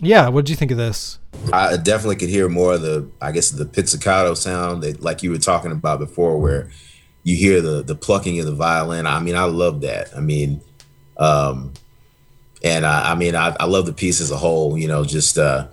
[0.00, 1.18] yeah, what did you think of this?
[1.52, 5.32] I definitely could hear more of the, I guess, the pizzicato sound that, like you
[5.32, 6.70] were talking about before, where
[7.24, 9.06] you hear the the plucking of the violin.
[9.06, 10.16] I mean, I love that.
[10.16, 10.60] I mean,
[11.16, 11.72] um,
[12.62, 14.78] and I, I mean, I, I love the piece as a whole.
[14.78, 15.66] You know, just uh,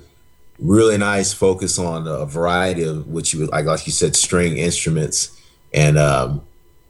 [0.62, 5.42] really nice focus on a variety of which you like like you said string instruments
[5.74, 6.42] and um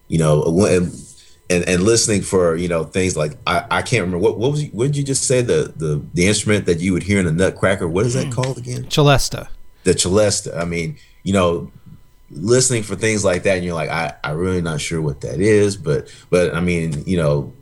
[0.09, 0.91] you know and
[1.49, 4.63] and, and listening for you know things like I, I can't remember what what was
[4.63, 7.27] you, what did you just say the the the instrument that you would hear in
[7.27, 8.33] a nutcracker what is that mm.
[8.33, 9.47] called again celesta
[9.85, 11.71] the celesta I mean you know
[12.31, 15.39] listening for things like that and you're like I I really not sure what that
[15.39, 17.53] is but but I mean you know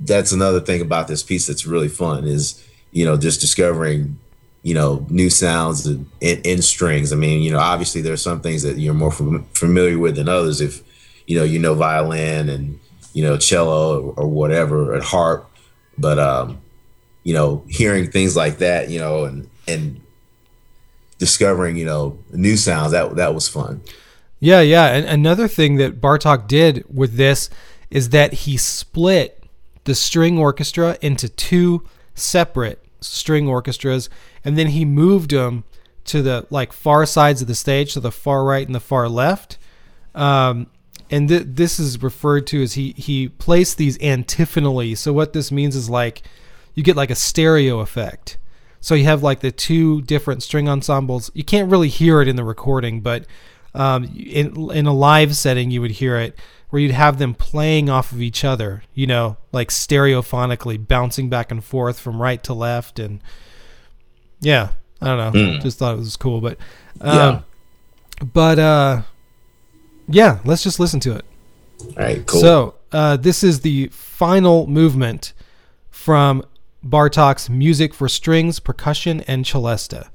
[0.00, 4.18] that's another thing about this piece that's really fun is you know just discovering
[4.66, 7.12] you know new sounds in, in, strings.
[7.12, 10.16] I mean, you know, obviously there are some things that you're more fam- familiar with
[10.16, 10.60] than others.
[10.60, 10.82] If
[11.28, 12.80] you know, you know, violin and
[13.12, 15.48] you know, cello or, or whatever, and harp.
[15.96, 16.60] But um,
[17.22, 20.00] you know, hearing things like that, you know, and and
[21.18, 23.80] discovering, you know, new sounds that that was fun.
[24.38, 24.86] Yeah, yeah.
[24.88, 27.48] And another thing that Bartok did with this
[27.90, 29.44] is that he split
[29.84, 31.84] the string orchestra into two
[32.14, 34.10] separate string orchestras,
[34.44, 35.64] and then he moved them
[36.04, 39.08] to the like far sides of the stage, so the far right and the far
[39.08, 39.58] left.
[40.14, 40.68] Um,
[41.10, 44.94] and th- this is referred to as he he placed these antiphonally.
[44.94, 46.22] So what this means is like
[46.74, 48.38] you get like a stereo effect.
[48.80, 51.30] So you have like the two different string ensembles.
[51.34, 53.26] You can't really hear it in the recording, but
[53.76, 56.38] um, in in a live setting you would hear it
[56.70, 61.50] where you'd have them playing off of each other, you know, like stereophonically bouncing back
[61.50, 62.98] and forth from right to left.
[62.98, 63.22] And
[64.40, 64.70] yeah,
[65.00, 65.40] I don't know.
[65.40, 65.62] Mm.
[65.62, 66.40] Just thought it was cool.
[66.40, 66.58] But,
[67.00, 67.40] um, yeah.
[68.32, 69.02] but, uh,
[70.08, 71.24] yeah, let's just listen to it.
[71.80, 72.40] All right, cool.
[72.40, 75.32] So, uh, this is the final movement
[75.90, 76.44] from
[76.84, 80.08] Bartok's Music for Strings, Percussion, and Celesta.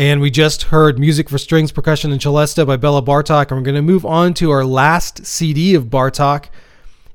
[0.00, 3.50] And we just heard music for strings, percussion, and celesta by Bela Bartok.
[3.50, 6.46] And we're going to move on to our last CD of Bartok,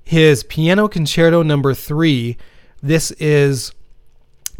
[0.04, 2.38] his Piano Concerto Number Three.
[2.84, 3.72] This is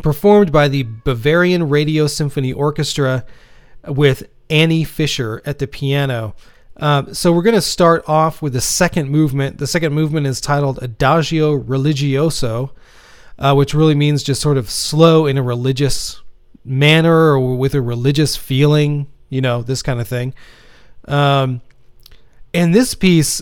[0.02, 3.24] performed by the Bavarian Radio Symphony Orchestra
[3.88, 6.34] with Annie Fischer at the piano.
[6.78, 9.60] Uh, so we're going to start off with the second movement.
[9.60, 12.72] The second movement is titled Adagio Religioso,
[13.38, 16.24] uh, which really means just sort of slow in a religious
[16.66, 20.34] manner or with a religious feeling, you know, this kind of thing.
[21.08, 21.62] Um,
[22.54, 23.42] and this piece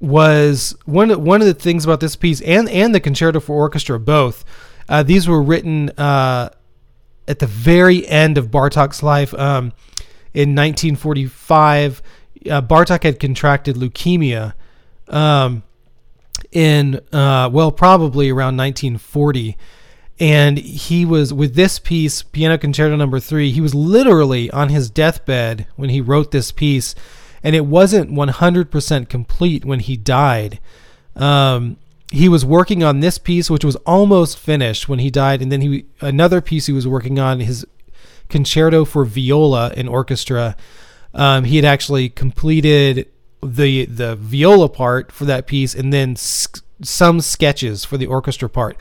[0.00, 3.98] was one one of the things about this piece and and the concerto for orchestra
[3.98, 4.44] both.
[4.88, 6.50] Uh, these were written uh,
[7.28, 9.32] at the very end of Bartok's life.
[9.34, 9.72] Um,
[10.34, 12.02] in 1945,
[12.50, 14.54] uh, Bartok had contracted leukemia.
[15.08, 15.62] Um,
[16.50, 19.56] in uh, well, probably around 1940
[20.20, 24.90] and he was with this piece piano concerto number 3 he was literally on his
[24.90, 26.94] deathbed when he wrote this piece.
[27.44, 30.60] And it wasn't 100% complete when he died.
[31.16, 31.76] Um,
[32.12, 35.42] he was working on this piece which was almost finished when he died.
[35.42, 37.66] And then he another piece he was working on his
[38.28, 40.56] concerto for viola and orchestra.
[41.14, 43.08] Um, he had actually completed
[43.42, 48.78] the the viola part for that piece and then some sketches for the orchestra part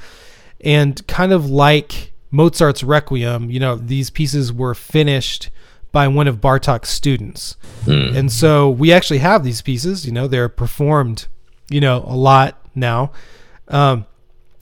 [0.63, 5.49] and kind of like Mozart's Requiem, you know, these pieces were finished
[5.91, 7.57] by one of Bartok's students.
[7.83, 8.15] Mm.
[8.15, 11.27] And so we actually have these pieces, you know, they're performed,
[11.69, 13.11] you know, a lot now.
[13.67, 14.05] Um,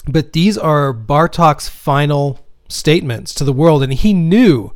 [0.08, 3.84] but these are Bartok's final statements to the world.
[3.84, 4.74] And he knew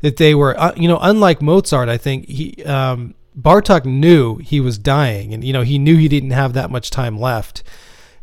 [0.00, 4.60] that they were, uh, you know, unlike Mozart, I think he, um, Bartok knew he
[4.60, 7.62] was dying and, you know, he knew he didn't have that much time left.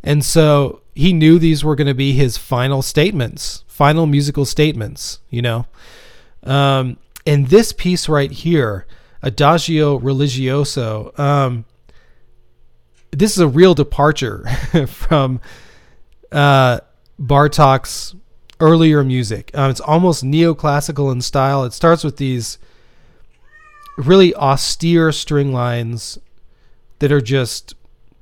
[0.04, 5.20] And so he knew these were going to be his final statements, final musical statements,
[5.30, 5.66] you know.
[6.44, 8.86] Um, and this piece right here,
[9.22, 11.66] Adagio Religioso, um,
[13.12, 14.46] this is a real departure
[14.88, 15.42] from
[16.32, 16.80] uh,
[17.20, 18.16] Bartok's
[18.60, 19.52] earlier music.
[19.54, 21.64] Um, it's almost neoclassical in style.
[21.64, 22.58] It starts with these
[23.98, 26.18] really austere string lines
[27.00, 27.76] that are just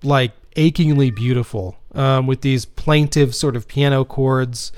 [0.04, 4.72] like achingly beautiful um, with these plaintive sort of piano chords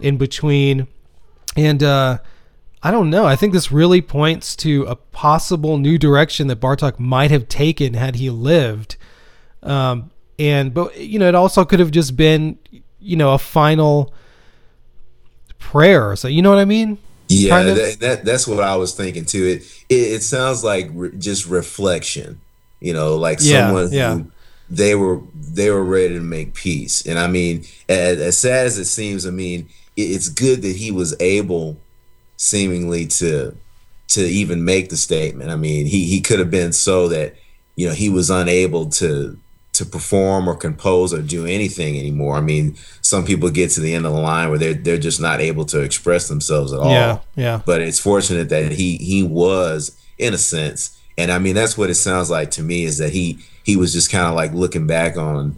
[0.00, 0.86] in between.
[1.56, 2.18] And uh,
[2.82, 3.26] I don't know.
[3.26, 7.94] I think this really points to a possible new direction that Bartok might have taken
[7.94, 8.96] had he lived.
[9.62, 12.58] Um, and but you know, it also could have just been
[13.00, 14.12] you know a final
[15.58, 16.14] prayer.
[16.16, 16.98] So you know what I mean?
[17.28, 17.76] Yeah, kind of?
[17.76, 19.44] that, that, that's what I was thinking too.
[19.44, 22.40] It it, it sounds like re- just reflection.
[22.80, 24.14] You know, like yeah, someone yeah.
[24.14, 24.30] who
[24.68, 27.06] they were they were ready to make peace.
[27.06, 30.76] And I mean, as, as sad as it seems, I mean, it, it's good that
[30.76, 31.78] he was able,
[32.36, 33.56] seemingly to
[34.08, 35.50] to even make the statement.
[35.50, 37.34] I mean, he he could have been so that
[37.76, 39.38] you know he was unable to
[39.76, 42.36] to perform or compose or do anything anymore.
[42.36, 45.20] I mean, some people get to the end of the line where they're they're just
[45.20, 46.90] not able to express themselves at all.
[46.90, 47.60] Yeah, yeah.
[47.64, 51.90] But it's fortunate that he he was in a sense, and I mean that's what
[51.90, 54.86] it sounds like to me is that he he was just kind of like looking
[54.86, 55.56] back on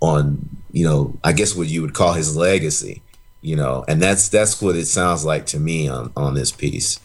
[0.00, 3.02] on you know I guess what you would call his legacy,
[3.40, 7.00] you know, and that's that's what it sounds like to me on on this piece.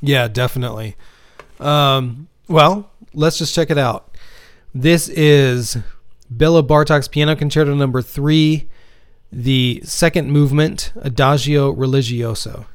[0.00, 0.96] Yeah, definitely.
[1.60, 4.16] Um, well, let's just check it out.
[4.74, 5.78] This is
[6.28, 8.68] Bela Bartok's Piano Concerto Number Three,
[9.30, 12.66] the second movement, Adagio Religioso.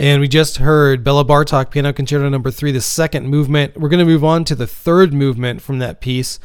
[0.00, 3.76] And we just heard Bela Bartok Piano Concerto Number Three, the second movement.
[3.76, 6.40] We're going to move on to the third movement from that piece,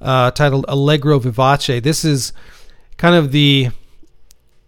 [0.00, 1.80] uh, titled Allegro Vivace.
[1.80, 2.32] This is
[2.96, 3.68] kind of the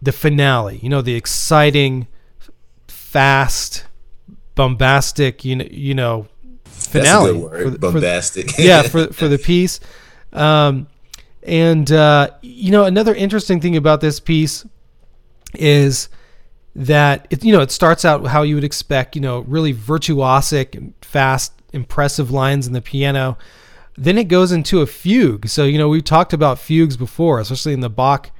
[0.00, 0.78] the finale.
[0.80, 2.06] You know, the exciting,
[2.86, 3.86] fast,
[4.54, 5.44] bombastic.
[5.44, 6.28] You know, you know,
[6.64, 7.02] finale.
[7.02, 7.64] That's a good word.
[7.64, 8.52] for- for- Bombastic.
[8.58, 9.80] yeah, for for the piece.
[10.32, 10.86] Um,
[11.42, 14.64] and uh, you know, another interesting thing about this piece
[15.54, 16.08] is
[16.74, 19.16] that it you know it starts out how you would expect.
[19.16, 23.36] You know, really virtuosic and fast, impressive lines in the piano.
[23.96, 25.48] Then it goes into a fugue.
[25.48, 28.30] So you know we talked about fugues before, especially in the Bach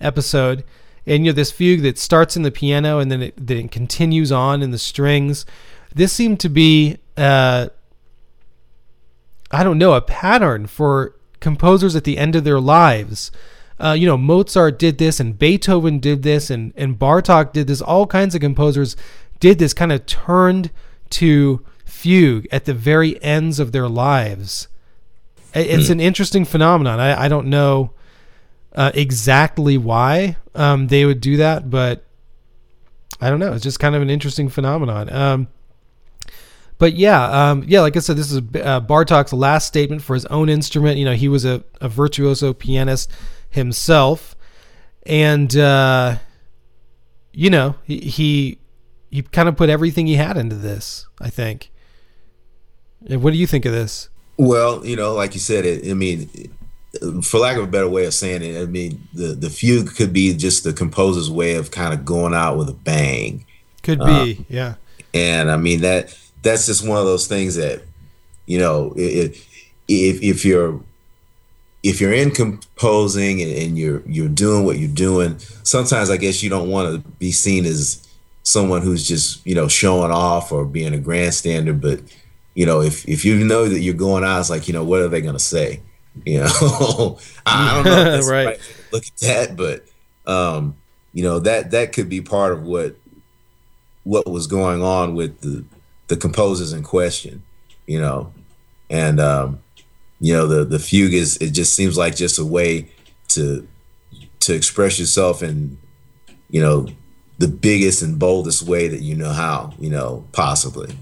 [0.00, 0.64] episode.
[1.06, 3.70] And you know this fugue that starts in the piano and then it then it
[3.70, 5.46] continues on in the strings.
[5.94, 7.68] This seemed to be uh,
[9.50, 13.30] I don't know, a pattern for composers at the end of their lives.
[13.78, 17.80] Uh, you know, Mozart did this, and Beethoven did this, and, and Bartok did this.
[17.82, 18.96] All kinds of composers
[19.40, 20.70] did this, kind of turned
[21.10, 24.68] to fugue at the very ends of their lives.
[25.54, 26.98] It's an interesting phenomenon.
[26.98, 27.92] I, I don't know
[28.74, 32.04] uh, exactly why um, they would do that, but
[33.20, 33.52] I don't know.
[33.52, 35.12] It's just kind of an interesting phenomenon.
[35.12, 35.48] Um,
[36.78, 40.26] but yeah, um, yeah, like I said, this is uh, Bartok's last statement for his
[40.26, 40.98] own instrument.
[40.98, 43.12] You know, he was a, a virtuoso pianist
[43.54, 44.36] himself,
[45.06, 46.16] and uh,
[47.32, 48.58] you know, he, he
[49.10, 51.06] he kind of put everything he had into this.
[51.20, 51.70] I think.
[53.08, 54.08] And What do you think of this?
[54.36, 56.28] Well, you know, like you said, it, I mean,
[57.22, 60.12] for lack of a better way of saying it, I mean, the the fugue could
[60.12, 63.46] be just the composer's way of kind of going out with a bang,
[63.82, 64.74] Could be, yeah,
[65.12, 67.82] and I mean that that's just one of those things that,
[68.46, 69.36] you know, it,
[69.86, 70.80] if if you're
[71.84, 76.42] if you're in composing and, and you're you're doing what you're doing, sometimes I guess
[76.42, 78.00] you don't want to be seen as
[78.42, 82.00] someone who's just you know showing off or being a grandstander, but
[82.54, 85.00] you know, if if you know that you're going out, it's like, you know, what
[85.00, 85.80] are they gonna say?
[86.24, 87.98] You know, I don't know.
[87.98, 88.46] If that's Right.
[88.46, 88.60] right.
[88.92, 89.84] Look at that, but
[90.32, 90.76] um,
[91.12, 92.94] you know that that could be part of what
[94.04, 95.64] what was going on with the
[96.06, 97.42] the composers in question.
[97.88, 98.32] You know,
[98.88, 99.58] and um,
[100.24, 102.88] you know the the fugue is it just seems like just a way
[103.28, 103.66] to
[104.40, 105.78] to express yourself in
[106.48, 106.88] you know
[107.38, 109.74] the biggest and boldest way that you know how.
[109.78, 110.96] You know, possibly.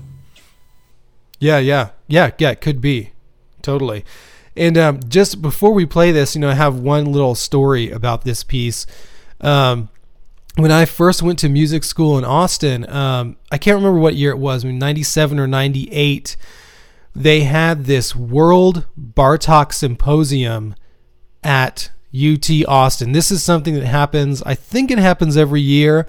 [1.39, 2.51] yeah, yeah, yeah, yeah.
[2.51, 3.13] It could be,
[3.63, 4.05] totally.
[4.57, 8.25] And um, just before we play this, you know, I have one little story about
[8.25, 8.87] this piece.
[9.41, 9.89] Um,
[10.57, 14.31] when I first went to music school in Austin, um, I can't remember what year
[14.31, 16.37] it was, I mean, 97 or 98,
[17.15, 20.75] they had this World Bartok Symposium
[21.43, 23.13] at UT Austin.
[23.13, 26.07] This is something that happens, I think it happens every year,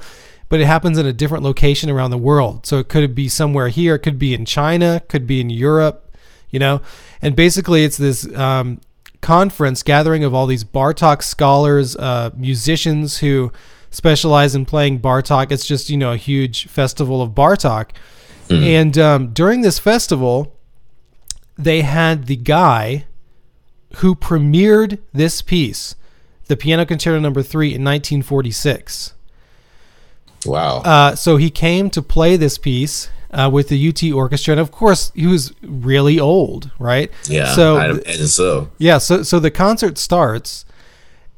[0.50, 2.66] but it happens in a different location around the world.
[2.66, 6.16] So it could be somewhere here, it could be in China, could be in Europe,
[6.50, 6.82] you know?
[7.22, 8.80] And basically, it's this um,
[9.22, 13.52] conference gathering of all these Bartok scholars, uh, musicians who
[13.90, 15.52] specialize in playing Bartok.
[15.52, 17.92] It's just, you know, a huge festival of Bartok.
[18.50, 20.53] And um, during this festival,
[21.58, 23.06] they had the guy
[23.98, 25.96] who premiered this piece,
[26.48, 29.14] the Piano Concerto Number Three, in 1946.
[30.46, 30.80] Wow.
[30.80, 34.72] Uh, so he came to play this piece uh, with the UT Orchestra, and of
[34.72, 37.12] course, he was really old, right?
[37.26, 37.54] yeah.
[37.54, 38.70] So I imagine so.
[38.78, 40.66] yeah, so so the concert starts,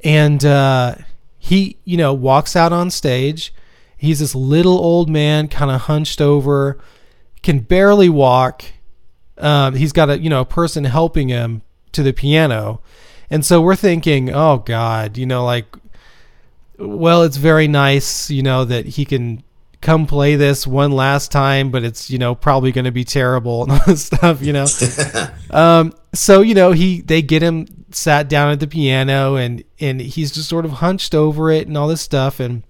[0.04, 0.96] and uh,
[1.38, 3.52] he you know walks out on stage.
[3.96, 6.78] He's this little old man, kind of hunched over,
[7.42, 8.64] can barely walk.
[9.38, 11.62] Um, he's got a you know a person helping him
[11.92, 12.80] to the piano,
[13.30, 15.66] and so we're thinking, oh God, you know, like,
[16.78, 19.42] well, it's very nice, you know, that he can
[19.80, 23.62] come play this one last time, but it's you know probably going to be terrible
[23.62, 24.66] and all this stuff, you know.
[25.48, 30.00] Um, so you know he they get him sat down at the piano and and
[30.00, 32.64] he's just sort of hunched over it and all this stuff and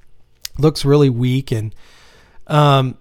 [0.59, 1.75] looks really weak and
[2.47, 2.97] um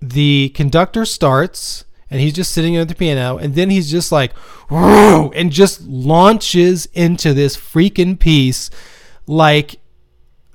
[0.00, 4.32] the conductor starts and he's just sitting at the piano and then he's just like
[4.70, 8.70] and just launches into this freaking piece
[9.26, 9.76] like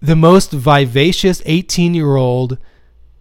[0.02, 2.58] the most vivacious 18 year old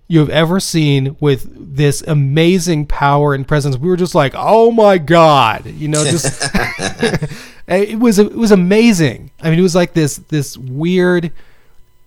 [0.06, 3.76] you have ever seen with this amazing power and presence.
[3.76, 6.48] We were just like, oh my god, you know, just
[7.68, 9.30] it was it was amazing.
[9.42, 11.30] I mean, it was like this this weird,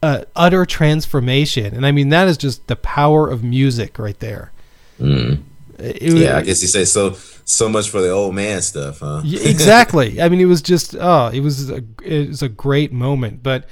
[0.01, 4.51] uh, utter transformation, and I mean that is just the power of music right there.
[4.99, 5.39] It-
[5.82, 7.15] it Yeah, I guess you say so.
[7.43, 9.21] So much for the old man stuff, huh?
[9.25, 10.21] yeah, exactly.
[10.21, 13.43] I mean, it was just oh, it was a it was a great moment.
[13.43, 13.65] But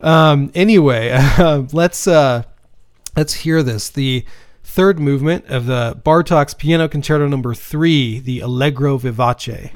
[0.00, 2.44] um, anyway, uh, let's uh,
[3.14, 3.90] Let's hear this.
[3.90, 4.24] The
[4.64, 9.70] third movement of the Bartok's Piano Concerto Number Three, the Allegro Vivace.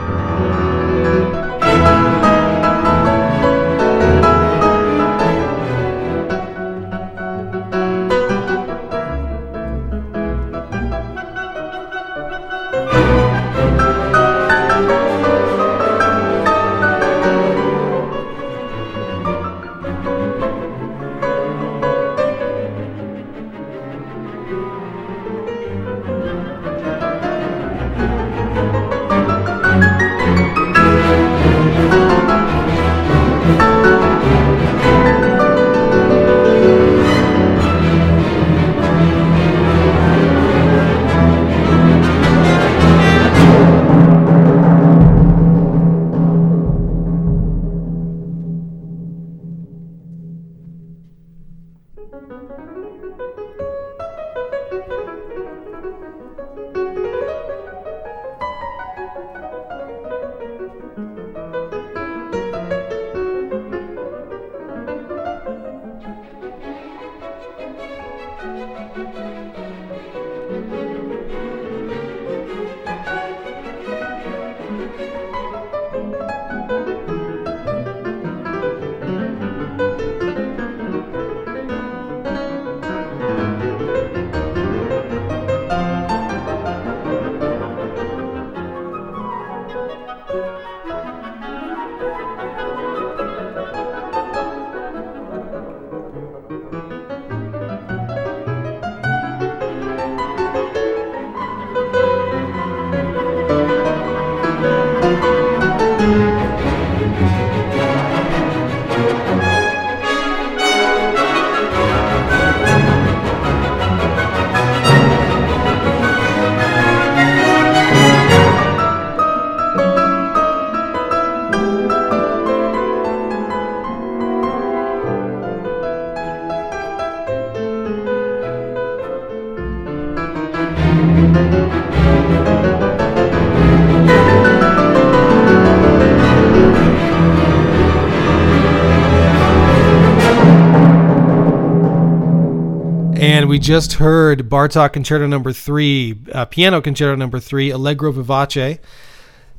[143.56, 148.78] We just heard Bartok Concerto Number Three, uh, Piano Concerto Number Three, Allegro Vivace,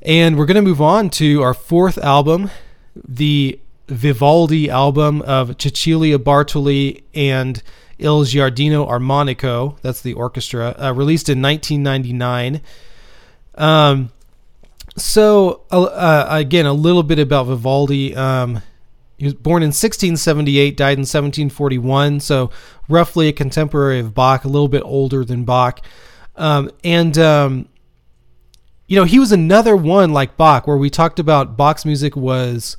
[0.03, 2.51] and we're going to move on to our fourth album,
[2.95, 7.63] the Vivaldi album of Cecilia Bartoli and
[7.97, 9.81] Il Giardino Armonico.
[9.81, 12.61] That's the orchestra, uh, released in 1999.
[13.55, 14.11] Um,
[14.95, 18.15] so uh, uh, again, a little bit about Vivaldi.
[18.15, 18.61] Um,
[19.17, 22.51] he was born in 1678, died in 1741, so
[22.87, 25.83] roughly a contemporary of Bach, a little bit older than Bach.
[26.35, 27.67] Um, and, um,
[28.85, 32.77] you know, he was another one like Bach, where we talked about Bach's music was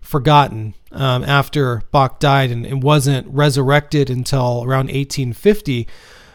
[0.00, 5.88] forgotten um, after Bach died and, and, wasn't resurrected until around 1850.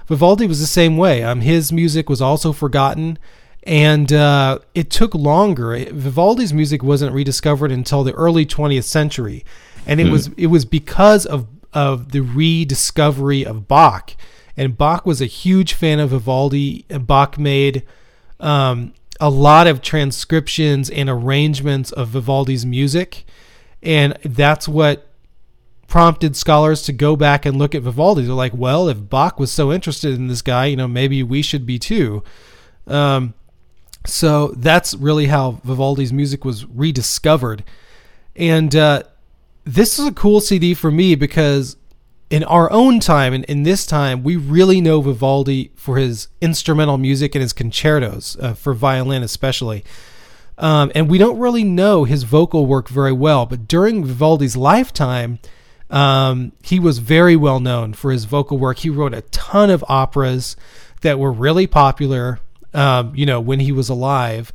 [0.07, 1.23] Vivaldi was the same way.
[1.23, 3.19] Um, his music was also forgotten
[3.67, 5.77] and uh, it took longer.
[5.91, 9.43] Vivaldi's music wasn't rediscovered until the early 20th century,
[9.85, 10.13] and it hmm.
[10.13, 14.15] was it was because of of the rediscovery of Bach.
[14.55, 17.83] And Bach was a huge fan of Vivaldi, and Bach made
[18.39, 23.25] um, a lot of transcriptions and arrangements of Vivaldi's music,
[23.83, 25.09] and that's what
[25.87, 28.23] prompted scholars to go back and look at Vivaldi.
[28.23, 31.41] They're like, well, if Bach was so interested in this guy, you know, maybe we
[31.41, 32.23] should be too.
[32.87, 33.33] Um,
[34.07, 37.63] so that's really how Vivaldi's music was rediscovered.
[38.35, 39.03] And uh,
[39.65, 41.75] this is a cool CD for me because
[42.29, 46.97] in our own time and in this time, we really know Vivaldi for his instrumental
[46.97, 49.83] music and his concertos, uh, for violin especially.
[50.57, 55.39] Um, and we don't really know his vocal work very well, but during Vivaldi's lifetime,
[55.89, 58.79] um, he was very well known for his vocal work.
[58.79, 60.55] He wrote a ton of operas
[61.01, 62.39] that were really popular
[62.77, 64.53] um, you know, when he was alive.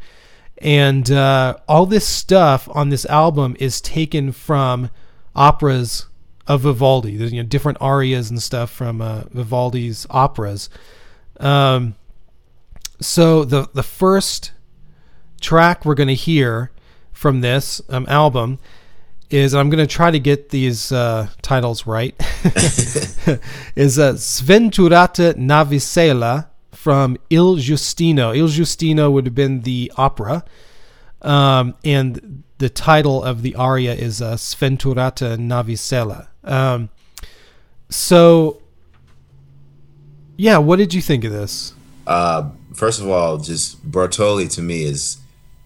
[0.59, 4.91] And uh, all this stuff on this album is taken from
[5.35, 6.07] operas
[6.47, 7.17] of Vivaldi.
[7.17, 10.71] There's you know different arias and stuff from uh, Vivaldi's operas.
[11.41, 11.97] Um,
[13.01, 14.53] so the the first
[15.41, 16.71] track we're going to hear
[17.11, 18.61] from this um, album
[19.31, 22.15] is I'm going to try to get these uh, titles right.
[23.75, 26.52] is uh, Sventurata Navicella
[26.83, 28.35] from Il Giustino.
[28.35, 30.45] Il Giustino would have been the opera,
[31.23, 36.27] um, and the title of the aria is uh, Sventurata Navicella.
[36.43, 36.89] Um,
[37.89, 38.61] so
[40.37, 41.73] yeah, what did you think of this?
[42.05, 45.19] Uh, first of all, just Bartoli to me is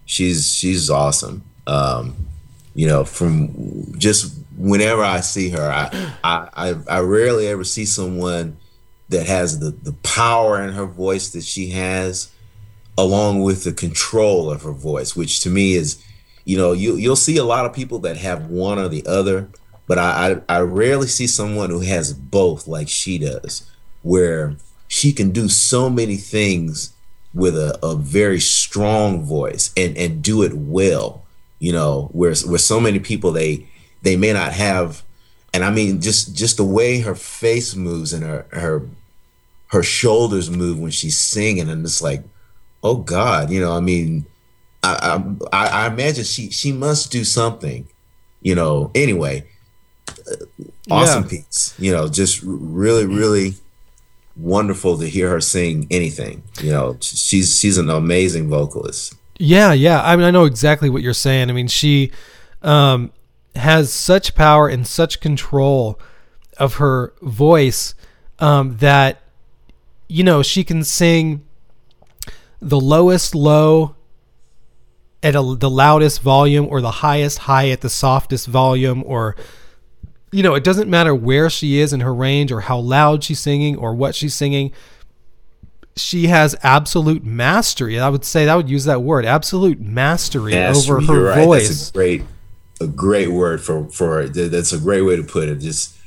[0.05, 1.43] she's she's awesome.
[1.65, 2.15] Um,
[2.75, 7.85] you know, from just whenever I see her, I, I I I rarely ever see
[7.85, 8.57] someone
[9.09, 12.31] that has the the power in her voice that she has,
[12.97, 16.03] along with the control of her voice, which to me is,
[16.45, 19.49] you know, you you'll see a lot of people that have one or the other,
[19.87, 23.69] but I I, I rarely see someone who has both like she does,
[24.01, 24.55] where
[24.87, 26.93] she can do so many things
[27.33, 31.23] with a, a very strong voice and and do it well
[31.59, 33.67] you know where where so many people they
[34.01, 35.03] they may not have
[35.53, 38.87] and i mean just just the way her face moves and her her
[39.67, 42.23] her shoulders move when she's singing and it's like
[42.83, 44.25] oh god you know i mean
[44.83, 45.21] i
[45.51, 47.87] i, I imagine she she must do something
[48.41, 49.45] you know anyway
[50.89, 51.29] awesome yeah.
[51.29, 53.55] piece you know just really really
[54.37, 56.43] wonderful to hear her sing anything.
[56.61, 59.15] You know, she's she's an amazing vocalist.
[59.39, 60.01] Yeah, yeah.
[60.03, 61.49] I mean, I know exactly what you're saying.
[61.49, 62.11] I mean, she
[62.61, 63.11] um,
[63.57, 65.99] has such power and such control
[66.57, 67.93] of her voice
[68.39, 69.21] um, that
[70.07, 71.45] you know she can sing
[72.59, 73.95] the lowest low
[75.21, 79.35] at a, the loudest volume or the highest high at the softest volume or
[80.31, 83.39] you know, it doesn't matter where she is in her range or how loud she's
[83.39, 84.71] singing or what she's singing.
[85.95, 87.99] She has absolute mastery.
[87.99, 91.45] I would say I would use that word, absolute mastery, mastery over her right.
[91.45, 91.91] voice.
[91.91, 92.23] Great,
[92.79, 94.33] a great word for for it.
[94.33, 95.59] That's a great way to put it.
[95.59, 95.97] Just,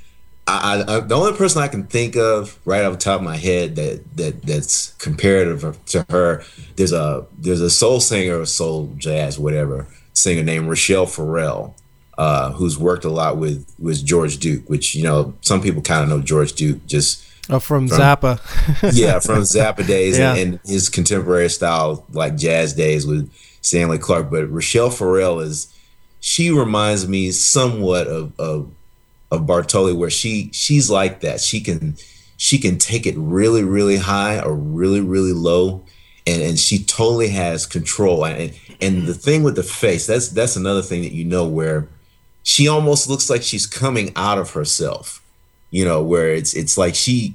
[0.46, 3.36] I, I, the only person I can think of right off the top of my
[3.36, 6.44] head that that that's comparative to her.
[6.76, 9.86] There's a there's a soul singer or soul jazz whatever
[10.20, 11.74] singer named Rachelle Ferrell,
[12.18, 16.02] uh, who's worked a lot with with George Duke, which you know some people kind
[16.02, 18.40] of know George Duke just oh, from, from Zappa.
[18.94, 20.34] yeah, from Zappa days yeah.
[20.34, 24.30] and, and, his contemporary style, like jazz days with Stanley Clarke.
[24.30, 25.69] But Rachelle Ferrell is
[26.20, 28.70] she reminds me somewhat of of,
[29.30, 31.40] of Bartoli, where she she's like that.
[31.40, 31.96] She can
[32.36, 35.84] she can take it really really high or really really low.
[36.26, 40.54] And, and she totally has control and and the thing with the face that's that's
[40.54, 41.88] another thing that you know where
[42.42, 45.22] she almost looks like she's coming out of herself
[45.70, 47.34] you know where it's it's like she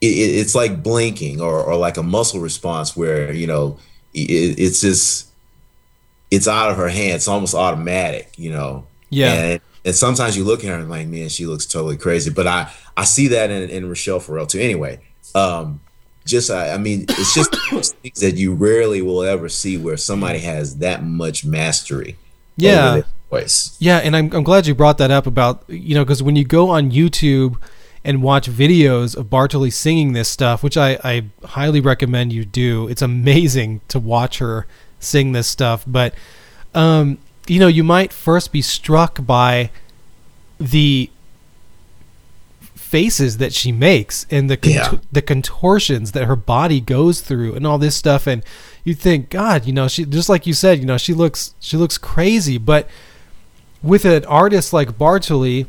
[0.00, 3.78] it, it's like blinking or, or like a muscle response where you know
[4.12, 5.28] it, it's just
[6.34, 8.86] it's out of her hand it's almost automatic you know?
[9.10, 9.32] Yeah.
[9.32, 12.30] And, and sometimes you look at her and like man she looks totally crazy.
[12.30, 14.60] But i i see that in, in rachelle ferrell too.
[14.60, 15.00] Anyway
[15.34, 15.80] um
[16.24, 17.54] just I, I mean it's just
[18.02, 22.16] things that you rarely will ever see where somebody has that much mastery
[22.56, 23.02] yeah.
[23.80, 26.44] yeah, and I'm, I'm glad you brought that up about, you know, because when you
[26.44, 27.56] go on YouTube
[28.04, 32.86] and watch videos of Bartoli singing this stuff, which I, I highly recommend you do,
[32.88, 34.66] it's amazing to watch her
[35.04, 35.84] sing this stuff.
[35.86, 36.14] But,
[36.74, 39.70] um, you know, you might first be struck by
[40.58, 41.10] the
[42.74, 44.98] faces that she makes and the cont- yeah.
[45.10, 48.44] the contortions that her body goes through and all this stuff and
[48.84, 51.76] you think god you know she just like you said you know she looks she
[51.76, 52.88] looks crazy but
[53.84, 55.66] with an artist like Bartoli,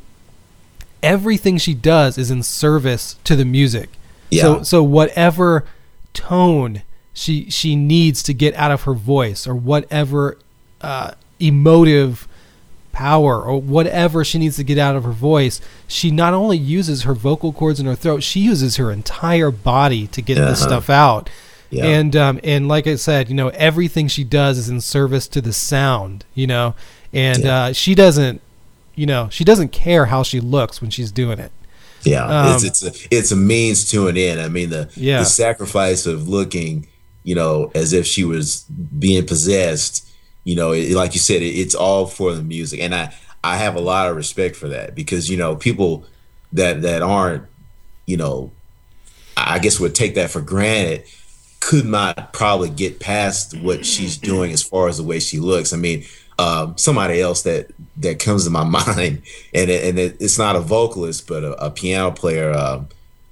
[1.04, 3.90] everything she does is in service to the music.
[4.32, 4.42] Yeah.
[4.42, 5.66] So so whatever
[6.14, 6.82] tone
[7.16, 10.38] she she needs to get out of her voice or whatever
[10.82, 12.28] uh, emotive
[12.92, 17.04] power or whatever she needs to get out of her voice, she not only uses
[17.04, 20.52] her vocal cords in her throat, she uses her entire body to get uh-huh.
[20.52, 21.30] this stuff out.
[21.70, 21.86] Yeah.
[21.86, 25.42] And um, and like I said, you know, everything she does is in service to
[25.42, 26.24] the sound.
[26.34, 26.76] You know,
[27.12, 27.64] and yeah.
[27.64, 28.42] uh, she doesn't,
[28.94, 31.52] you know, she doesn't care how she looks when she's doing it.
[32.04, 34.40] Yeah, um, it's it's a it's a means to an end.
[34.40, 35.20] I mean the yeah.
[35.20, 36.88] the sacrifice of looking,
[37.26, 38.62] you know, as if she was
[38.98, 40.08] being possessed.
[40.46, 43.14] You know, it, like you said, it, it's all for the music, and I
[43.44, 46.06] I have a lot of respect for that because you know people
[46.54, 47.44] that that aren't,
[48.06, 48.52] you know,
[49.36, 51.04] I guess would take that for granted
[51.60, 55.74] could not probably get past what she's doing as far as the way she looks.
[55.74, 56.06] I mean,
[56.38, 60.56] um, somebody else that that comes to my mind, and it, and it, it's not
[60.56, 62.52] a vocalist, but a, a piano player.
[62.52, 62.84] Uh,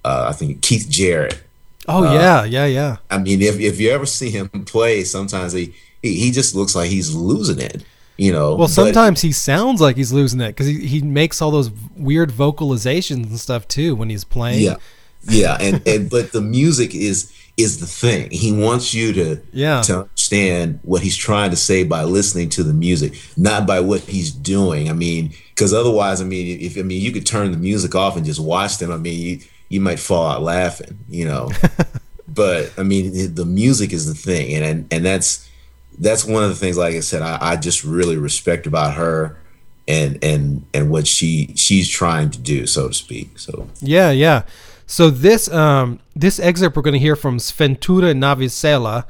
[0.04, 1.42] uh, I think Keith Jarrett.
[1.88, 2.98] Oh uh, yeah, yeah, yeah.
[3.10, 6.76] I mean, if if you ever see him play, sometimes he he, he just looks
[6.76, 7.84] like he's losing it.
[8.18, 8.56] You know.
[8.56, 12.30] Well, sometimes he sounds like he's losing it because he, he makes all those weird
[12.30, 14.62] vocalizations and stuff too when he's playing.
[14.62, 14.76] Yeah,
[15.24, 18.30] yeah, and and but the music is is the thing.
[18.32, 19.82] He wants you to yeah.
[19.84, 24.02] to understand what he's trying to say by listening to the music, not by what
[24.02, 24.90] he's doing.
[24.90, 28.16] I mean, because otherwise, I mean, if I mean, you could turn the music off
[28.16, 28.92] and just watch them.
[28.92, 29.40] I mean, you
[29.74, 31.50] you might fall out laughing, you know.
[32.28, 35.50] but I mean, the music is the thing, and and, and that's
[35.98, 36.78] that's one of the things.
[36.78, 39.40] Like I said, I, I just really respect about her
[39.88, 43.40] and and and what she she's trying to do, so to speak.
[43.40, 44.44] So yeah, yeah.
[44.86, 49.06] So this um this excerpt we're going to hear from Sventura Navicella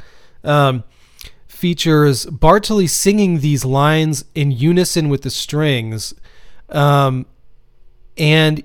[0.45, 0.85] um,
[1.45, 6.13] features Bartoli singing these lines in unison with the strings,
[6.69, 7.25] um,
[8.17, 8.63] and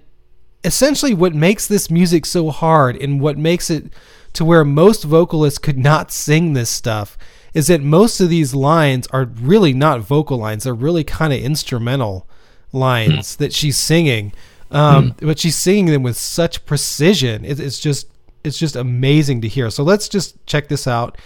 [0.65, 3.93] essentially what makes this music so hard and what makes it
[4.35, 7.17] to where most vocalists could not sing this stuff
[7.55, 11.41] is that most of these lines are really not vocal lines; they're really kind of
[11.41, 12.29] instrumental
[12.73, 14.33] lines that she's singing.
[14.71, 17.45] Um, But she's singing them with such precision.
[17.45, 18.07] It, it's just
[18.45, 19.71] it's just amazing to hear.
[19.71, 21.19] So let's just check this out.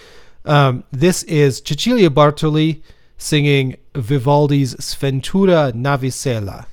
[0.45, 2.83] Um, this is Cecilia Bartoli
[3.19, 6.67] singing Vivaldi's Sventura Navicella.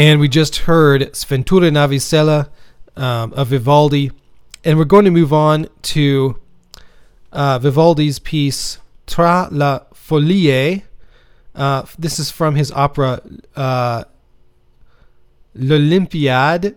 [0.00, 2.48] And we just heard Sventura Navicella
[2.96, 4.10] um, of Vivaldi.
[4.64, 6.40] And we're going to move on to
[7.32, 10.84] uh, Vivaldi's piece Tra la Folie.
[11.54, 13.20] Uh, this is from his opera
[13.54, 14.04] uh,
[15.54, 16.76] L'Olimpiade.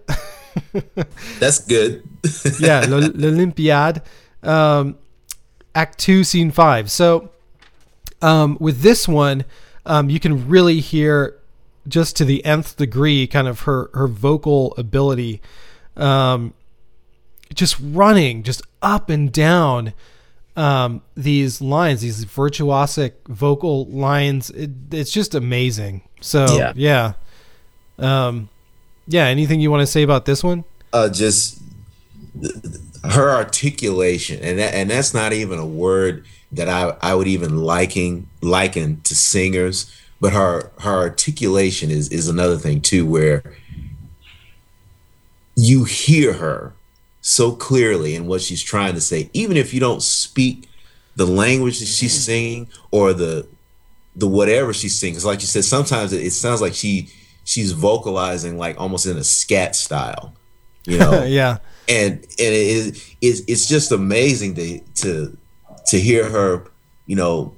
[1.39, 2.03] That's good.
[2.59, 4.01] yeah, L'Olimpiade.
[4.45, 4.97] Um,
[5.73, 6.91] Act 2, Scene 5.
[6.91, 7.29] So
[8.21, 9.45] um, with this one,
[9.85, 11.39] um, you can really hear
[11.87, 15.41] just to the nth degree kind of her her vocal ability
[15.97, 16.53] um
[17.53, 19.93] just running just up and down
[20.55, 24.49] um these lines these virtuosic vocal lines.
[24.51, 26.01] It, it's just amazing.
[26.21, 26.73] So yeah.
[26.75, 27.13] yeah.
[27.97, 28.49] Um
[29.07, 30.63] yeah anything you want to say about this one?
[30.91, 31.59] Uh just
[33.03, 37.57] her articulation and that, and that's not even a word that I, I would even
[37.57, 39.91] liking liken to singers
[40.23, 43.43] but her her articulation is is another thing too where
[45.57, 46.73] you hear her
[47.19, 50.69] so clearly in what she's trying to say even if you don't speak
[51.17, 52.21] the language that she's mm-hmm.
[52.21, 53.45] singing or the
[54.15, 55.15] the whatever she's singing.
[55.15, 57.09] Because like you said sometimes it, it, sounds like she
[57.43, 60.33] she's vocalizing like almost in a scat style
[60.85, 61.23] you know?
[61.27, 61.57] Yeah.
[61.89, 65.37] And and it is it's, it's just amazing to to
[65.87, 66.71] to hear her
[67.07, 67.53] you know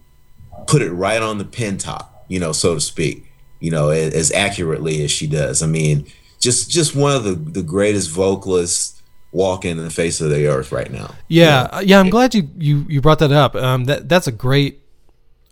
[0.65, 4.13] put it right on the pin top you know, so to speak, you know, as,
[4.13, 5.61] as accurately as she does.
[5.61, 6.05] I mean,
[6.39, 9.01] just just one of the the greatest vocalists
[9.31, 11.13] walking in the face of the earth right now.
[11.27, 11.79] Yeah, you know?
[11.87, 11.99] yeah.
[11.99, 13.55] I'm glad you you you brought that up.
[13.55, 14.81] Um, that that's a great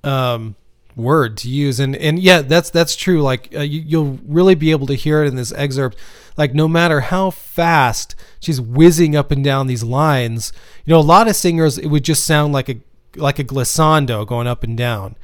[0.03, 0.55] um
[0.95, 3.21] word to use, and and yeah, that's that's true.
[3.21, 5.97] Like uh, you, you'll really be able to hear it in this excerpt.
[6.37, 10.51] Like no matter how fast she's whizzing up and down these lines,
[10.85, 12.77] you know, a lot of singers it would just sound like a
[13.15, 15.15] like a glissando going up and down,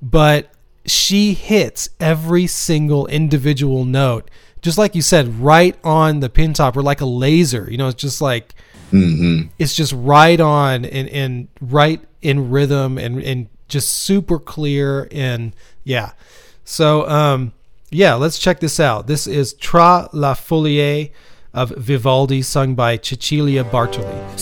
[0.00, 0.52] but
[0.86, 4.30] she hits every single individual note,
[4.60, 7.68] just like you said, right on the pin top or like a laser.
[7.70, 8.54] You know, it's just like
[8.90, 9.48] mm-hmm.
[9.58, 15.54] it's just right on and, and right in rhythm and, and just super clear and
[15.84, 16.12] yeah.
[16.64, 17.52] So um
[17.90, 19.06] yeah, let's check this out.
[19.06, 21.12] This is Tra la Folie
[21.52, 24.38] of Vivaldi sung by Cecilia Bartoli.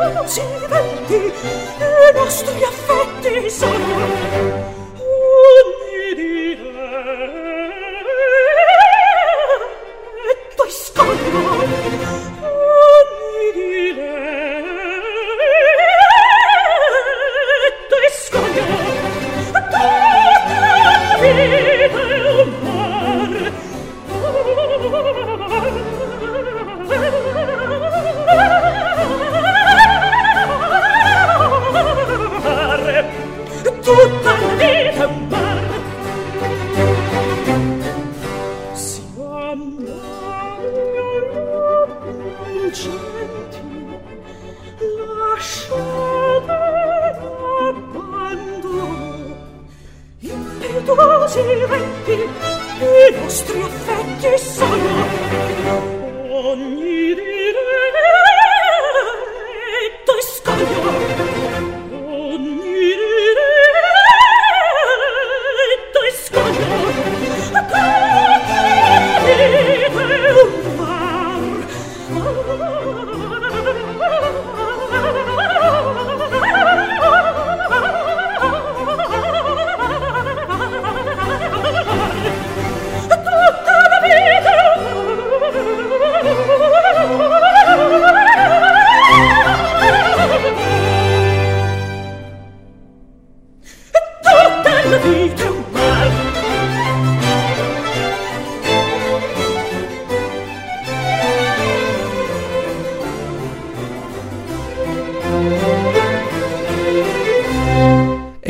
[0.00, 3.94] accidenti i nostri affetti sono
[4.90, 6.58] ogni di
[10.28, 10.64] e tu
[51.34, 51.64] dire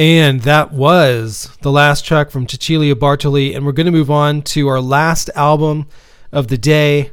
[0.05, 3.57] And that was the last track from Cecilia Bartoli.
[3.57, 5.87] And we're going to move on to our last album
[6.31, 7.11] of the day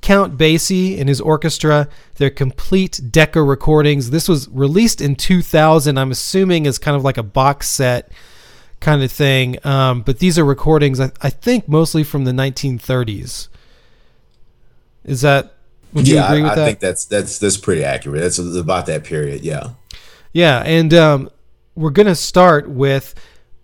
[0.00, 4.10] Count Basie and his orchestra, their complete Decca recordings.
[4.10, 8.10] This was released in 2000, I'm assuming, as kind of like a box set
[8.80, 9.64] kind of thing.
[9.64, 13.46] Um, but these are recordings, I, I, think, mostly from the 1930s.
[15.04, 15.54] Is that?
[15.92, 16.64] Would yeah, you agree with I, I that?
[16.64, 18.20] think that's that's that's pretty accurate.
[18.20, 19.42] That's about that period.
[19.42, 19.74] Yeah.
[20.32, 21.30] Yeah, and um,
[21.74, 23.14] we're going to start with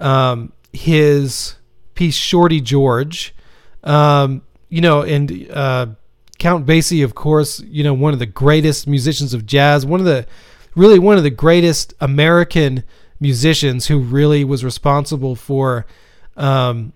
[0.01, 1.57] um, his
[1.95, 3.35] piece Shorty George.
[3.85, 5.87] Um, you know, and uh,
[6.39, 10.07] Count Basie, of course, you know, one of the greatest musicians of jazz, one of
[10.07, 10.27] the
[10.75, 12.85] really one of the greatest American
[13.21, 15.87] musicians who really was responsible for
[16.37, 16.93] um,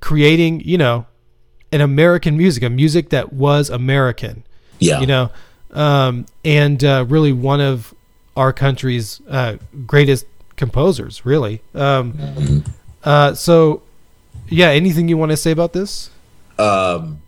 [0.00, 1.06] creating, you know,
[1.72, 4.44] an American music, a music that was American.
[4.78, 5.00] Yeah.
[5.00, 5.30] You know,
[5.72, 7.93] um, and uh, really one of
[8.36, 9.56] our country's uh,
[9.86, 10.26] greatest
[10.56, 11.60] composers, really.
[11.74, 12.70] Um, mm-hmm.
[13.02, 13.82] uh, so,
[14.48, 16.10] yeah, anything you want to say about this?
[16.58, 17.20] Um,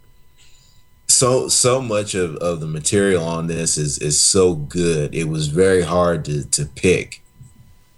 [1.08, 5.14] so so much of, of the material on this is is so good.
[5.14, 7.22] It was very hard to to pick,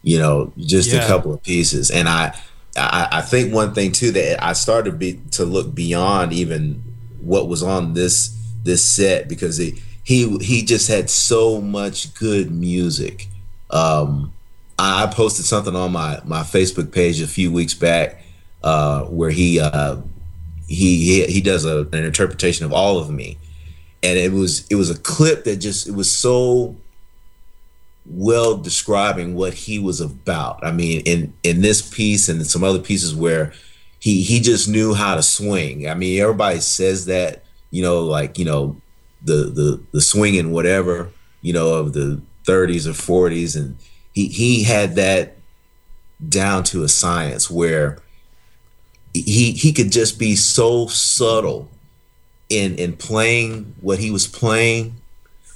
[0.02, 1.04] you know, just yeah.
[1.04, 1.90] a couple of pieces.
[1.90, 2.38] And I,
[2.76, 6.82] I I think one thing too that I started be, to look beyond even
[7.20, 9.74] what was on this this set because it
[10.08, 13.28] he he just had so much good music.
[13.68, 14.32] Um,
[14.78, 18.22] I posted something on my my Facebook page a few weeks back
[18.64, 19.98] uh, where he, uh,
[20.66, 23.36] he he he does a, an interpretation of all of me,
[24.02, 26.74] and it was it was a clip that just it was so
[28.06, 30.64] well describing what he was about.
[30.64, 33.52] I mean, in in this piece and some other pieces where
[33.98, 35.86] he he just knew how to swing.
[35.86, 38.80] I mean, everybody says that you know, like you know,
[39.22, 41.10] the the the swinging whatever
[41.40, 42.90] you know of the 30s or
[43.30, 43.76] 40s and
[44.12, 45.36] he he had that
[46.26, 47.98] down to a science where
[49.12, 51.68] he he could just be so subtle
[52.48, 54.96] in in playing what he was playing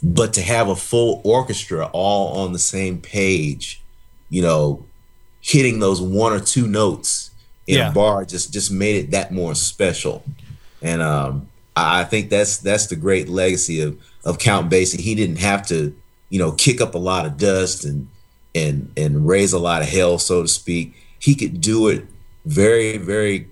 [0.02, 3.82] but to have a full orchestra all on the same page
[4.28, 4.84] you know
[5.40, 7.30] hitting those one or two notes
[7.66, 7.90] in yeah.
[7.90, 10.24] a bar just just made it that more special
[10.80, 15.00] and um I think that's that's the great legacy of of Count Basie.
[15.00, 15.94] He didn't have to,
[16.28, 18.08] you know, kick up a lot of dust and
[18.54, 20.94] and and raise a lot of hell, so to speak.
[21.18, 22.06] He could do it
[22.44, 23.48] very, very,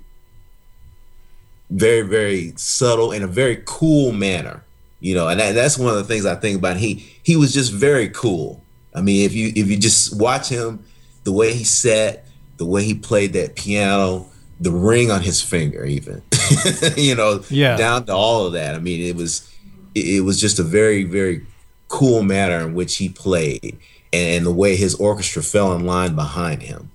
[1.70, 4.64] very, very subtle in a very cool manner.
[5.02, 6.76] You know, and that, that's one of the things I think about.
[6.76, 8.62] He he was just very cool.
[8.94, 10.84] I mean, if you if you just watch him,
[11.24, 12.26] the way he sat,
[12.58, 14.26] the way he played that piano,
[14.60, 16.22] the ring on his finger, even
[16.96, 17.76] you know, yeah.
[17.76, 18.74] down to all of that.
[18.74, 19.48] I mean, it was
[19.94, 21.46] it was just a very very
[21.88, 23.78] cool manner in which he played
[24.12, 26.90] and the way his orchestra fell in line behind him.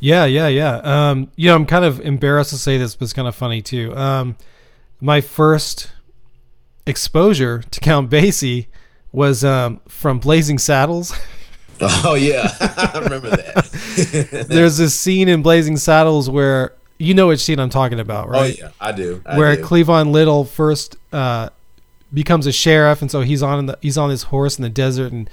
[0.00, 0.76] Yeah, yeah, yeah.
[0.76, 3.62] Um, you know, I'm kind of embarrassed to say this, but it's kind of funny
[3.62, 3.96] too.
[3.96, 4.36] Um,
[5.00, 5.90] my first
[6.86, 8.66] exposure to Count Basie
[9.12, 11.12] was um, from Blazing Saddles.
[11.80, 14.46] Oh yeah, I remember that.
[14.48, 16.72] There's this scene in Blazing Saddles where
[17.04, 18.56] you know which scene I'm talking about, right?
[18.58, 19.22] Oh yeah, I do.
[19.26, 19.62] I where do.
[19.62, 21.50] Cleavon Little first uh,
[22.12, 25.12] becomes a sheriff, and so he's on the he's on his horse in the desert,
[25.12, 25.28] and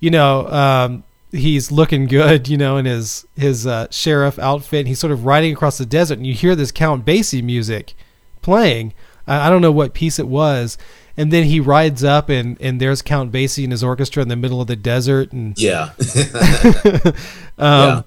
[0.00, 4.80] you know um, he's looking good, you know, in his his uh, sheriff outfit.
[4.80, 7.94] And he's sort of riding across the desert, and you hear this Count Basie music
[8.42, 8.94] playing.
[9.26, 10.78] I, I don't know what piece it was,
[11.16, 14.36] and then he rides up and and there's Count Basie and his orchestra in the
[14.36, 15.90] middle of the desert and yeah.
[15.98, 17.14] um,
[17.58, 18.02] yeah.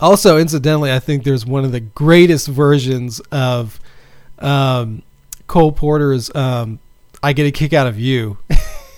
[0.00, 3.80] Also, incidentally, I think there's one of the greatest versions of
[4.38, 5.02] um,
[5.46, 6.78] Cole Porter's um,
[7.22, 8.38] "I Get a Kick Out of You"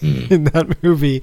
[0.01, 0.31] Mm.
[0.31, 1.23] in that movie.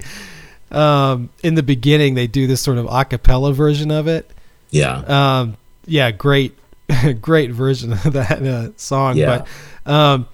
[0.70, 4.30] Um, in the beginning, they do this sort of a cappella version of it.
[4.70, 4.98] Yeah.
[5.40, 5.56] Um,
[5.86, 6.56] yeah, great,
[7.20, 9.16] great version of that uh, song.
[9.16, 9.44] Yeah.
[9.84, 10.28] But, um,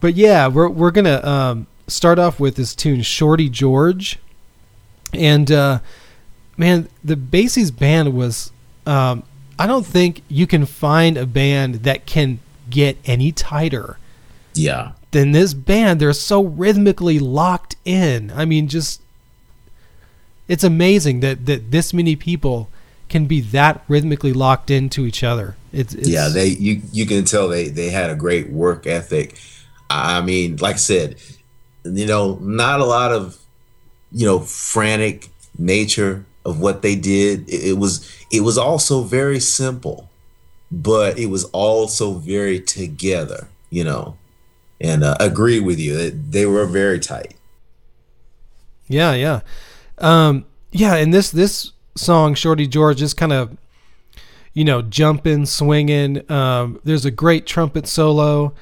[0.00, 4.18] but yeah, we're we're gonna um, start off with this tune, "Shorty George,"
[5.12, 5.78] and uh,
[6.56, 8.50] man, the Basie's band was.
[8.86, 9.22] Um,
[9.58, 12.40] I don't think you can find a band that can
[12.70, 13.98] get any tighter
[14.54, 14.92] Yeah.
[15.12, 16.00] than this band.
[16.00, 18.32] They're so rhythmically locked in.
[18.34, 19.00] I mean, just
[20.48, 22.68] it's amazing that that this many people
[23.08, 25.56] can be that rhythmically locked into each other.
[25.72, 29.38] It's, it's yeah, they you you can tell they they had a great work ethic.
[29.88, 31.16] I mean, like I said,
[31.84, 33.38] you know, not a lot of
[34.12, 35.28] you know frantic
[35.58, 37.48] nature of what they did.
[37.48, 40.10] It, was it was also very simple,
[40.70, 43.48] but it was also very together.
[43.70, 44.16] You know,
[44.80, 47.34] and uh, agree with you that they were very tight.
[48.86, 49.40] Yeah, yeah,
[49.98, 50.94] um, yeah.
[50.94, 53.56] And this this song, Shorty George, is kind of
[54.52, 56.30] you know jumping, swinging.
[56.30, 58.54] Um, there's a great trumpet solo,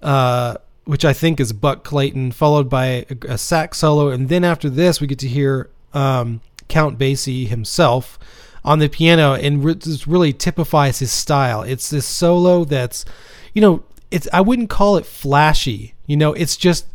[0.00, 4.44] uh, which I think is Buck Clayton, followed by a, a sax solo, and then
[4.44, 8.18] after this, we get to hear um, Count Basie himself
[8.64, 11.62] on the piano, and re- this really typifies his style.
[11.62, 13.04] It's this solo that's,
[13.52, 15.94] you know, it's I wouldn't call it flashy.
[16.06, 16.86] You know, it's just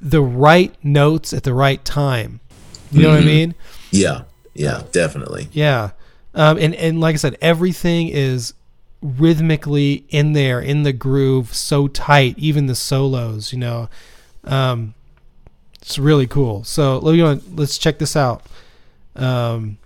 [0.00, 2.40] the right notes at the right time.
[2.90, 3.54] You know what I mean?
[3.90, 4.22] Yeah,
[4.54, 5.48] yeah, definitely.
[5.52, 5.90] Yeah.
[6.34, 8.54] Um, and, and like I said, everything is
[9.02, 13.88] rhythmically in there, in the groove, so tight, even the solos, you know.
[14.44, 14.94] Um,
[15.82, 16.64] it's really cool.
[16.64, 18.42] So let me go- let's check this out.
[19.18, 19.78] Um,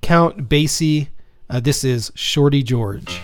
[0.00, 1.08] Count Basie.
[1.50, 3.20] Uh, this is Shorty George.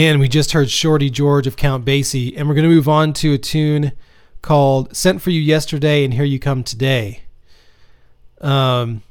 [0.00, 3.12] And we just heard Shorty George of Count Basie, and we're going to move on
[3.12, 3.92] to a tune
[4.40, 7.24] called "Sent for You Yesterday and Here You Come Today."
[8.40, 9.02] Um,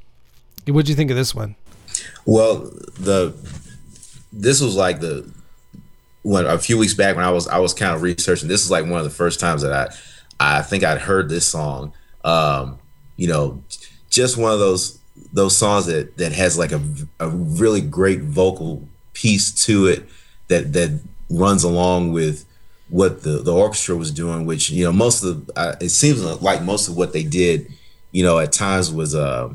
[0.66, 1.56] what'd you think of this one?
[2.26, 3.36] Well, the
[4.34, 5.32] this was like the
[6.24, 8.48] when a few weeks back when I was I was kind of researching.
[8.48, 9.94] This is like one of the first times that I
[10.40, 11.94] I think I'd heard this song.
[12.26, 12.80] Um,
[13.16, 13.64] you know,
[14.10, 14.98] just one of those
[15.34, 16.82] those songs that that has like a
[17.20, 20.10] a really great vocal piece to it
[20.50, 21.00] that that
[21.30, 22.46] runs along with
[22.90, 24.46] what the the orchestra was doing.
[24.46, 27.72] Which you know most of the uh, it seems like most of what they did,
[28.12, 29.50] you know, at times was uh,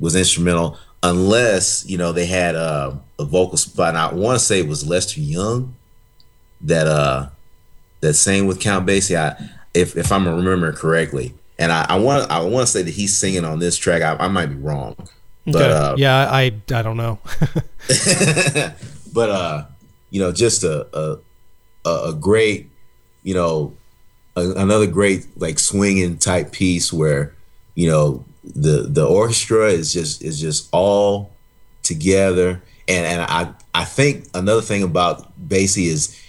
[0.00, 3.90] was instrumental unless you know they had uh, a vocal spot.
[3.90, 5.74] And I want to say it was Lester Young
[6.62, 7.28] that uh
[8.00, 9.16] that sang with Count Basie.
[9.16, 9.36] I
[9.74, 13.16] if if I'm remembering correctly, and I, I want I want to say that he's
[13.16, 14.02] singing on this track.
[14.02, 14.96] I, I might be wrong,
[15.46, 15.72] but Okay.
[15.72, 17.18] uh, yeah, I I don't know.
[19.12, 19.64] but uh,
[20.10, 21.18] you know, just a a
[21.84, 22.70] a great,
[23.22, 23.74] you know,
[24.36, 27.34] a, another great like swinging type piece where
[27.74, 31.32] you know the the orchestra is just is just all
[31.82, 36.20] together, and and I I think another thing about Basie is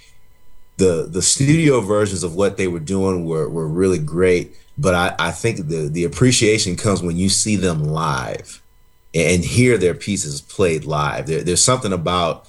[0.77, 5.15] the the studio versions of what they were doing were were really great, but I,
[5.19, 8.61] I think the the appreciation comes when you see them live
[9.13, 11.27] and hear their pieces played live.
[11.27, 12.47] There, there's something about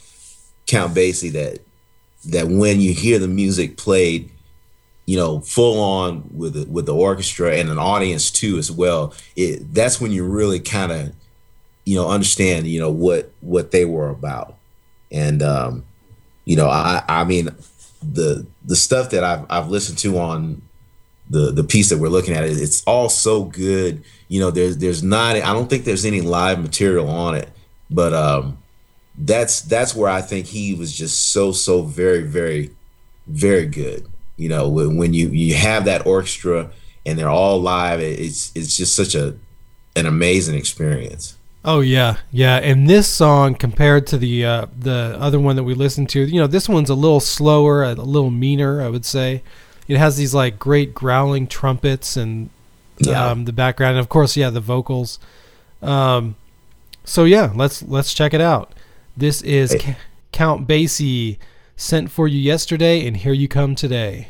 [0.70, 1.58] Count Basie that
[2.26, 4.30] that when you hear the music played,
[5.06, 9.12] you know, full on with the, with the orchestra and an audience too as well,
[9.34, 11.12] it that's when you really kind of
[11.84, 14.56] you know understand you know what what they were about,
[15.10, 15.84] and um,
[16.44, 17.48] you know I I mean
[18.00, 20.62] the the stuff that I've I've listened to on
[21.28, 24.04] the the piece that we're looking at it's all so good.
[24.28, 27.48] You know there's there's not i don't think there's any live material on it
[27.90, 28.59] but um
[29.18, 32.70] that's that's where i think he was just so so very very
[33.26, 34.06] very good
[34.36, 36.70] you know when, when you you have that orchestra
[37.04, 39.36] and they're all live it's it's just such a
[39.96, 42.56] an amazing experience Oh yeah, yeah.
[42.56, 46.40] And this song compared to the uh, the other one that we listened to, you
[46.40, 49.42] know, this one's a little slower, a little meaner, I would say
[49.86, 52.48] it has these like great growling trumpets and
[52.98, 53.30] yeah.
[53.30, 55.18] um, the background, and of course, yeah, the vocals.
[55.82, 56.36] Um,
[57.04, 58.72] so yeah, let's let's check it out.
[59.20, 59.96] This is hey.
[60.32, 61.36] Count Basie
[61.76, 64.28] sent for you yesterday, and here you come today.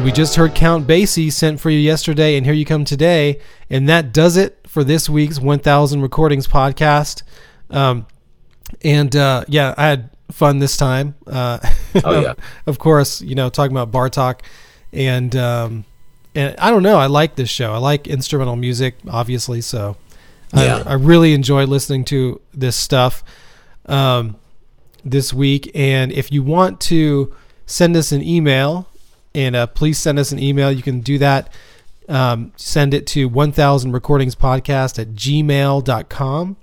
[0.00, 3.38] And we just heard Count Basie sent for you yesterday, and here you come today.
[3.68, 7.22] And that does it for this week's 1000 Recordings podcast.
[7.68, 8.06] Um,
[8.80, 11.16] and uh, yeah, I had fun this time.
[11.26, 11.58] Uh,
[12.02, 12.32] oh, yeah.
[12.66, 14.40] of course, you know, talking about Bartok.
[14.90, 15.84] And, um,
[16.34, 17.74] and I don't know, I like this show.
[17.74, 19.60] I like instrumental music, obviously.
[19.60, 19.98] So
[20.54, 20.82] yeah.
[20.86, 23.22] I, I really enjoy listening to this stuff
[23.84, 24.36] um,
[25.04, 25.70] this week.
[25.74, 27.34] And if you want to
[27.66, 28.89] send us an email,
[29.34, 30.72] and uh, please send us an email.
[30.72, 31.52] You can do that.
[32.08, 36.56] Um, send it to 1000 recordings podcast at gmail.com.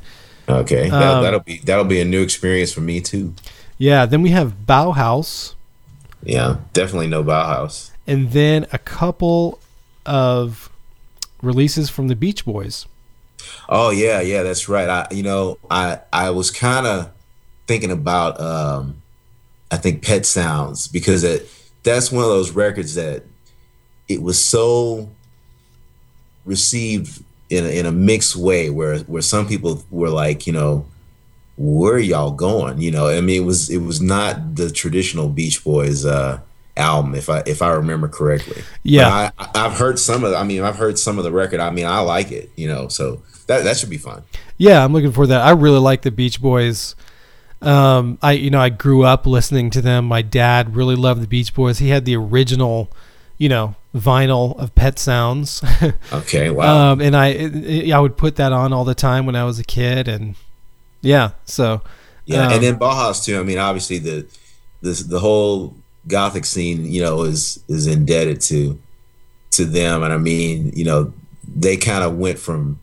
[0.48, 3.34] Okay, that, Um, that'll be that'll be a new experience for me too.
[3.78, 4.04] Yeah.
[4.06, 5.54] Then we have Bauhaus,
[6.22, 7.90] Yeah, definitely no Bauhaus.
[8.06, 9.58] and then a couple
[10.04, 10.68] of
[11.40, 12.86] releases from the Beach Boys.
[13.68, 14.88] Oh yeah, yeah, that's right.
[14.88, 17.10] I you know I I was kind of
[17.66, 18.96] thinking about um
[19.70, 21.48] I think Pet Sounds because it
[21.84, 23.22] that's one of those records that
[24.08, 25.10] it was so
[26.44, 30.86] received in a, in a mixed way where where some people were like you know
[31.56, 35.28] where are y'all going you know I mean it was it was not the traditional
[35.28, 36.40] Beach Boys uh
[36.76, 39.30] album if I if I remember correctly Yeah.
[39.36, 41.60] But I, I've heard some of the, I mean I've heard some of the record
[41.60, 44.24] I mean I like it you know so that that should be fun
[44.56, 45.42] Yeah, I'm looking for that.
[45.42, 46.94] I really like the Beach Boys.
[47.64, 50.06] Um, I you know I grew up listening to them.
[50.06, 51.78] My dad really loved the Beach Boys.
[51.78, 52.90] He had the original,
[53.38, 55.62] you know, vinyl of Pet Sounds,
[56.12, 59.36] okay wow um, and I it, I would put that on all the time when
[59.36, 60.34] I was a kid, and
[61.00, 61.82] yeah, so
[62.26, 63.38] Yeah, Um, and then Bauhaus too.
[63.38, 64.26] I mean, obviously the
[64.82, 65.74] this the whole
[66.06, 68.78] gothic scene, you know, is is indebted to
[69.52, 71.12] to them, and I mean, you know,
[71.46, 72.80] they kind of went from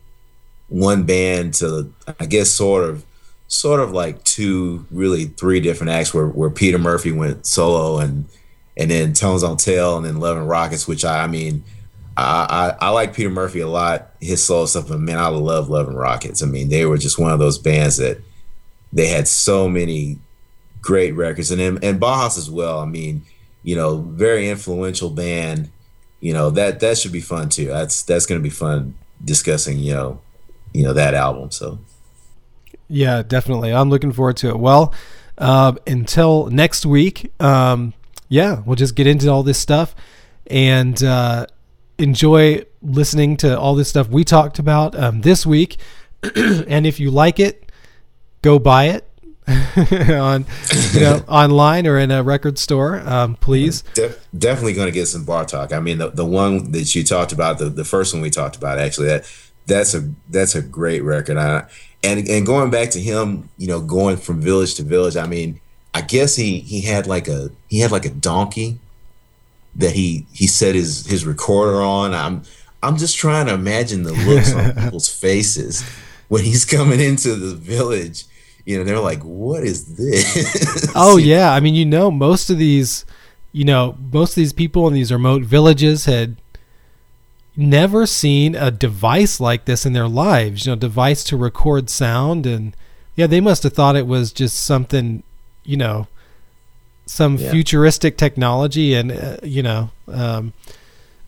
[0.68, 3.04] one band to I guess sort of
[3.52, 8.24] sort of like two, really three different acts where where Peter Murphy went solo and
[8.76, 11.64] and then Tones on Tail and then Love and Rockets, which I, I mean.
[12.14, 15.70] I, I, I like Peter Murphy a lot, his solo stuff, but man, I love
[15.70, 16.42] Love and Rockets.
[16.42, 18.18] I mean, they were just one of those bands that
[18.92, 20.18] they had so many
[20.82, 22.80] great records and and Bauhaus as well.
[22.80, 23.22] I mean,
[23.62, 25.70] you know, very influential band.
[26.20, 27.68] You know, that that should be fun too.
[27.68, 30.20] That's that's gonna be fun discussing, you know,
[30.74, 31.50] you know, that album.
[31.50, 31.78] So
[32.92, 33.72] Yeah, definitely.
[33.72, 34.58] I'm looking forward to it.
[34.58, 34.92] Well,
[35.38, 37.94] uh, until next week, um,
[38.28, 39.94] yeah, we'll just get into all this stuff
[40.46, 41.46] and uh,
[41.96, 45.78] enjoy listening to all this stuff we talked about um, this week.
[46.36, 47.72] and if you like it,
[48.42, 49.08] go buy it
[50.10, 50.44] on
[50.92, 53.84] you know online or in a record store, um, please.
[53.94, 55.72] def- definitely gonna get some Bartok.
[55.72, 58.56] I mean the, the one that you talked about, the, the first one we talked
[58.56, 59.32] about actually, that
[59.66, 61.38] that's a that's a great record.
[61.38, 61.68] I,
[62.02, 65.60] and and going back to him, you know, going from village to village, I mean,
[65.94, 68.78] I guess he he had like a he had like a donkey
[69.76, 72.14] that he he set his his recorder on.
[72.14, 72.42] I'm
[72.82, 75.82] I'm just trying to imagine the looks on people's faces
[76.28, 78.24] when he's coming into the village.
[78.64, 82.58] You know, they're like, "What is this?" Oh yeah, I mean, you know, most of
[82.58, 83.04] these,
[83.52, 86.41] you know, most of these people in these remote villages had
[87.56, 90.66] never seen a device like this in their lives.
[90.66, 92.74] You know, device to record sound, and
[93.16, 95.22] yeah, they must have thought it was just something,
[95.64, 96.06] you know,
[97.06, 97.50] some Yeah.
[97.50, 100.52] futuristic technology, and uh, you know, um,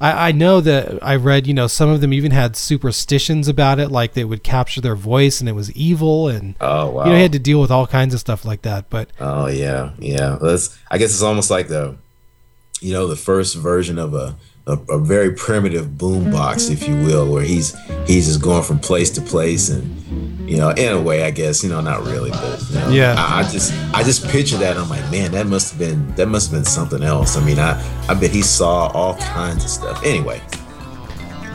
[0.00, 3.78] I, I know that I read, you know, some of them even had superstitions about
[3.78, 7.04] it, like they would capture their voice and it was evil, and Oh wow!
[7.04, 8.88] you know, had to deal with all kinds of stuff like that.
[8.90, 10.38] But Oh yeah, yeah.
[10.40, 11.96] That's I guess it's almost like the,
[12.80, 14.36] you know, the first version of a
[14.66, 17.76] a, a very primitive boom box, if you will, where he's
[18.06, 21.62] he's just going from place to place, and you know, in a way, I guess
[21.62, 23.14] you know, not really, but you know, Yeah.
[23.18, 24.76] I, I just I just picture that.
[24.76, 27.36] I'm like, man, that must have been that must have been something else.
[27.36, 27.78] I mean, I
[28.08, 30.02] I bet he saw all kinds of stuff.
[30.04, 30.40] Anyway,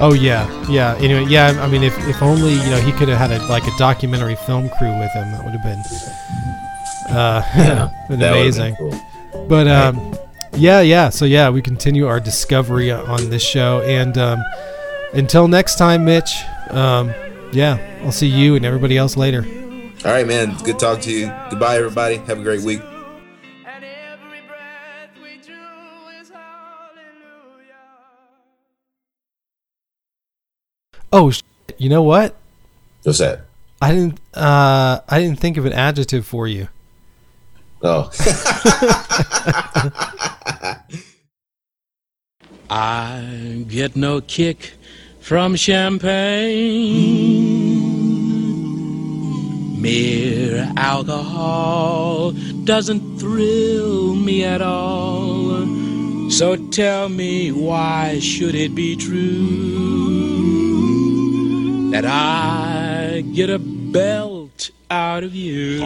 [0.02, 0.96] Oh yeah, yeah.
[1.00, 1.62] Anyway, yeah.
[1.62, 4.36] I mean, if, if only you know he could have had a like a documentary
[4.36, 5.84] film crew with him, that would have been
[7.18, 8.76] uh, been that would've amazing.
[8.76, 8.98] cool.
[9.48, 10.16] But um,
[10.56, 11.10] yeah, yeah.
[11.10, 14.44] So yeah, we continue our discovery on this show, and um,
[15.14, 16.32] until next time, Mitch.
[16.70, 17.14] Um,
[17.52, 19.44] yeah, I'll see you and everybody else later.
[20.06, 20.56] All right, man.
[20.64, 21.34] Good talk to you.
[21.50, 22.18] Goodbye, everybody.
[22.18, 22.80] Have a great week.
[23.66, 25.56] and every breath we drew
[26.22, 27.74] is hallelujah.
[31.12, 31.42] Oh, sh-
[31.78, 32.36] you know what?
[33.04, 33.42] What's that?
[33.82, 34.20] I didn't.
[34.34, 36.68] Uh, I didn't think of an adjective for you.
[37.82, 38.12] Oh.
[42.70, 44.74] I get no kick
[45.22, 46.06] from champagne.
[49.82, 52.34] Mere alcohol
[52.66, 55.66] doesn't thrill me at all.
[56.30, 59.20] So tell me, why should it be true
[61.92, 65.80] that I get a belt out of you?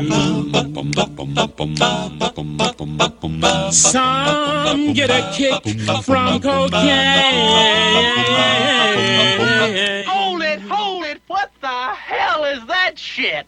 [3.72, 5.64] Some get a kick
[6.04, 6.84] from cocaine.
[10.08, 11.22] Hold it, hold it!
[11.28, 13.46] What the hell is that shit?